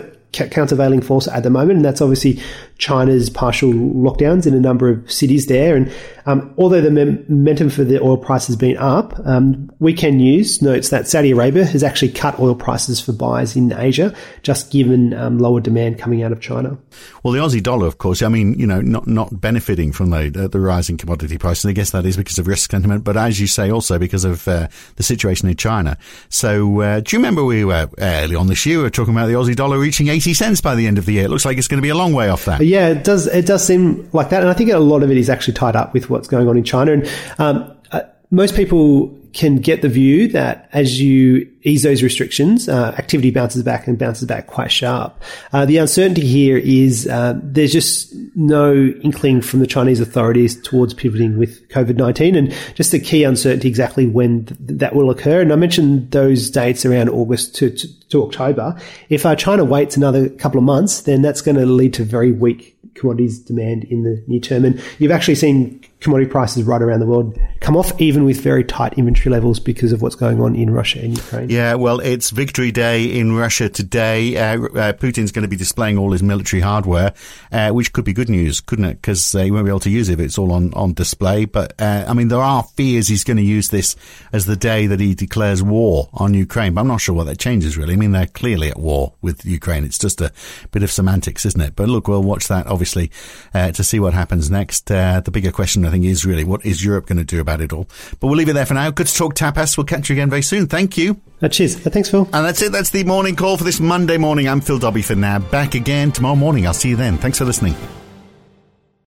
countervailing 0.51 1.01
force 1.01 1.29
at 1.29 1.43
the 1.43 1.51
moment, 1.51 1.77
and 1.77 1.85
that's 1.85 2.01
obviously 2.01 2.41
China's 2.79 3.31
partial 3.31 3.73
lockdowns 3.73 4.47
in 4.47 4.55
a 4.55 4.61
number 4.61 4.89
of 4.89 5.11
cities 5.11 5.47
there. 5.47 5.77
And 5.77 5.93
um, 6.27 6.55
although 6.59 6.81
the 6.81 6.91
momentum 6.91 7.71
for 7.71 7.85
the 7.85 8.01
oil 8.03 8.17
price 8.17 8.47
has 8.47 8.57
been 8.57 8.77
up, 8.79 9.15
um, 9.25 9.71
Weekend 9.79 10.19
News 10.19 10.61
notes 10.61 10.89
that 10.91 11.07
Saudi 11.07 11.31
Arabia 11.31 11.65
has 11.65 11.83
actually 11.83 12.13
cut 12.13 12.39
oil 12.41 12.55
prices 12.55 13.01
for 13.01 13.13
buyers 13.13 13.57
in 13.57 13.73
Asia, 13.73 14.15
just 14.43 14.71
given 14.71 15.15
um, 15.15 15.39
lower 15.39 15.61
demand 15.61 15.99
coming 15.99 16.23
out 16.23 16.33
of 16.33 16.41
China. 16.41 16.77
Well, 17.23 17.33
the 17.33 17.41
Aussie 17.41 17.63
dollar, 17.63 17.87
of 17.87 17.99
course, 17.99 18.23
I 18.23 18.29
mean, 18.29 18.59
you 18.59 18.67
know, 18.67 18.81
not 18.81 19.07
not 19.07 19.41
benefiting 19.41 19.93
from 19.93 20.11
the 20.11 20.49
the 20.51 20.61
rising 20.61 20.97
commodity 20.97 21.39
prices. 21.39 21.67
I 21.67 21.73
guess 21.73 21.91
that 21.91 22.07
is 22.07 22.17
because 22.17 22.39
of 22.39 22.47
risk 22.47 22.71
sentiment, 22.71 23.05
but 23.05 23.17
as 23.17 23.41
you 23.41 23.47
say, 23.47 23.71
also 23.71 23.99
because 23.99 24.25
of 24.25 24.47
uh, 24.49 24.69
the 24.97 25.03
situation 25.03 25.49
in 25.49 25.57
China. 25.57 25.97
So, 26.29 26.81
uh, 26.81 27.01
do 27.01 27.17
you 27.17 27.19
remember 27.19 27.45
we 27.45 27.65
were 27.65 27.89
early 27.99 28.35
on 28.35 28.47
this 28.47 28.67
year 28.67 28.79
we 28.79 28.85
were 28.85 28.91
talking 28.91 29.15
about 29.15 29.27
the 29.27 29.35
Aussie 29.35 29.57
dollar 29.57 29.79
reaching 29.79 30.09
eighty 30.25 30.33
cents 30.33 30.63
by 30.63 30.75
the 30.75 30.87
end 30.87 30.97
of 30.97 31.05
the 31.05 31.13
year? 31.13 31.25
It 31.25 31.29
looks 31.29 31.45
like 31.45 31.59
it's 31.59 31.69
going 31.69 31.79
to 31.79 31.83
be 31.83 31.91
a 31.91 31.95
long 31.95 32.15
way 32.15 32.31
off 32.31 32.47
that. 32.47 32.65
Yeah, 32.65 32.89
it 32.89 33.05
does. 33.05 33.27
It 33.27 33.45
does 33.47 33.67
seem 33.67 34.09
like 34.13 34.31
that, 34.31 34.41
and 34.41 34.49
I 34.49 34.55
think 34.55 34.71
a 34.71 34.79
lot 34.79 35.03
of 35.03 35.11
it 35.11 35.19
is 35.19 35.29
actually 35.29 35.53
tied 35.55 35.77
up 35.77 35.93
with 35.93 36.09
what's 36.09 36.29
going 36.29 36.49
on 36.49 36.57
in 36.57 36.65
China. 36.65 36.93
And 36.93 37.11
um, 37.39 37.77
uh, 37.93 38.01
most 38.31 38.57
people 38.57 39.15
can 39.35 39.57
get 39.57 39.83
the 39.83 39.89
view 39.89 40.29
that 40.29 40.69
as 40.73 41.01
you 41.01 41.51
ease 41.63 41.83
those 41.83 42.03
restrictions, 42.03 42.69
uh, 42.69 42.95
activity 42.97 43.33
bounces 43.33 43.63
back 43.65 43.89
and 43.89 43.99
bounces 43.99 44.29
back 44.29 44.47
quite 44.47 44.71
sharp. 44.71 45.21
Uh, 45.53 45.67
the 45.67 45.77
uncertainty 45.77 46.25
here 46.25 46.57
is 46.57 47.09
uh, 47.09 47.39
there's 47.43 47.73
just 47.73 48.15
no 48.37 48.73
inkling 49.03 49.43
from 49.43 49.59
the 49.59 49.67
Chinese 49.67 49.99
authorities 50.01 50.61
towards 50.63 50.95
pivoting 50.95 51.37
with 51.37 51.69
COVID 51.69 51.97
19 51.97 52.37
and 52.37 52.55
just 52.75 52.93
the 52.93 53.01
key 53.01 53.25
uncertainty 53.25 53.67
exactly 53.67 54.07
when 54.07 54.45
th- 54.45 54.59
that 54.61 54.95
will 54.95 55.11
occur. 55.11 55.41
And 55.41 55.53
I 55.53 55.57
mentioned 55.57 56.13
those 56.13 56.49
dates 56.49 56.87
around 56.87 57.09
August 57.09 57.57
to, 57.57 57.71
to, 57.71 58.09
to 58.11 58.23
October. 58.23 58.81
If 59.09 59.27
uh, 59.27 59.35
China 59.35 59.65
waits 59.65 59.97
another 59.97 60.29
couple 60.29 60.59
of 60.59 60.65
months, 60.65 61.03
then 61.03 61.23
that's 61.23 61.43
going 61.43 61.57
to 61.57 61.67
lead 61.67 61.93
to 61.95 62.05
very 62.05 62.31
weak 62.31 62.77
commodities 62.95 63.41
demand 63.41 63.85
in 63.85 64.05
the 64.05 64.23
near 64.29 64.41
term. 64.41 64.65
And 64.65 64.81
you've 64.99 65.11
actually 65.11 65.35
seen 65.35 65.85
commodity 66.05 66.31
prices 66.31 66.63
right 66.63 66.81
around 66.81 67.01
the 67.01 67.07
world 67.07 67.37
come 67.61 67.77
off, 67.77 67.99
even 68.01 68.25
with 68.25 68.41
very 68.41 68.63
tight 68.63 68.93
inventory 68.99 69.33
levels 69.33 69.59
because 69.59 69.91
of 69.91 70.03
what's 70.03 70.15
going 70.15 70.41
on 70.41 70.55
in 70.55 70.71
Russia 70.71 71.01
and 71.01 71.17
Ukraine. 71.17 71.49
Yeah, 71.49 71.75
well, 71.75 71.99
it's 72.01 72.31
Victory 72.31 72.71
Day 72.71 73.19
in 73.19 73.35
Russia 73.35 73.69
today. 73.69 74.37
Uh, 74.37 74.63
uh, 74.65 74.93
Putin's 74.93 75.33
going 75.33 75.43
to 75.43 75.49
be 75.49 75.57
displaying 75.57 75.97
all 75.99 76.13
his 76.13 76.23
military 76.23 76.61
hardware, 76.61 77.15
uh, 77.51 77.71
which 77.71 77.93
could 77.93 78.05
be 78.05 78.13
good 78.13 78.29
news, 78.29 78.61
couldn't 78.61 78.85
it? 78.85 78.95
Because 78.95 79.35
uh, 79.35 79.43
he 79.43 79.51
won't 79.51 79.65
be 79.65 79.71
able 79.71 79.81
to 79.81 79.91
use 79.91 80.11
it 80.11 80.15
if 80.15 80.21
it's 80.21 80.39
all 80.39 80.53
on, 80.53 80.75
on 80.75 80.93
display. 80.93 81.47
But, 81.47 81.73
uh, 81.81 82.05
I 82.07 82.13
mean, 82.13 82.29
there 82.29 82.39
are 82.39 82.63
fears 82.63 83.09
he's 83.09 83.25
going 83.25 83.39
to 83.39 83.43
use 83.43 83.71
this 83.71 83.97
as 84.33 84.45
the 84.45 84.57
day 84.57 84.87
that 84.87 85.01
he 85.01 85.15
declares 85.15 85.63
war 85.63 86.11
on 86.13 86.35
Ukraine. 86.35 86.75
But 86.75 86.83
I'm 86.83 86.89
not 86.89 87.01
sure 87.01 87.15
what 87.15 87.25
that 87.25 87.39
changes, 87.39 87.79
really. 87.79 87.95
I 87.95 87.97
mean, 87.97 88.13
they're 88.13 88.27
clearly 88.27 88.69
at 88.69 88.79
war 88.79 89.15
with 89.23 89.45
Ukraine. 89.47 89.85
It's 89.85 89.99
just 89.99 90.21
a 90.21 90.31
bit 90.71 90.83
of 90.83 90.93
semantics, 90.93 91.47
isn't 91.47 91.61
it? 91.61 91.77
But 91.77 91.89
look, 91.89 92.09
we'll 92.09 92.23
watch 92.23 92.49
that, 92.49 92.67
obviously, 92.67 93.11
uh, 93.55 93.73
to 93.73 93.83
see 93.83 93.99
what 94.01 94.13
happens 94.13 94.51
next. 94.51 94.87
the 94.87 95.31
bigger 95.33 95.51
question, 95.51 95.87
I 95.87 95.91
is 96.03 96.25
really 96.27 96.43
what 96.43 96.67
is 96.67 96.85
Europe 96.85 97.07
going 97.07 97.19
to 97.19 97.25
do 97.25 97.41
about 97.41 97.61
it 97.61 97.73
all? 97.73 97.89
But 98.19 98.27
we'll 98.27 98.37
leave 98.37 98.49
it 98.49 98.55
there 98.55 98.67
for 98.67 98.75
now. 98.75 98.91
Good 98.91 99.07
to 99.07 99.15
talk 99.15 99.37
tapas. 99.37 99.77
We'll 99.77 99.87
catch 99.87 100.09
you 100.09 100.15
again 100.15 100.31
very 100.31 100.43
soon. 100.43 100.67
Thank 100.67 100.99
you. 100.99 101.21
Uh, 101.41 101.49
cheers. 101.49 101.77
Uh, 101.87 101.91
thanks, 101.91 102.11
Phil. 102.11 102.29
And 102.33 102.45
that's 102.45 102.61
it. 102.63 102.73
That's 102.73 102.91
the 102.91 103.05
morning 103.05 103.37
call 103.37 103.57
for 103.57 103.65
this 103.65 103.79
Monday 103.79 104.17
morning. 104.17 104.49
I'm 104.49 104.61
Phil 104.61 104.79
Dobbie 104.79 105.03
for 105.03 105.15
now. 105.15 105.39
Back 105.39 105.75
again 105.77 106.11
tomorrow 106.11 106.37
morning. 106.37 106.67
I'll 106.67 106.75
see 106.75 106.89
you 106.89 106.97
then. 106.97 107.19
Thanks 107.19 107.39
for 107.39 107.45
listening. 107.45 107.77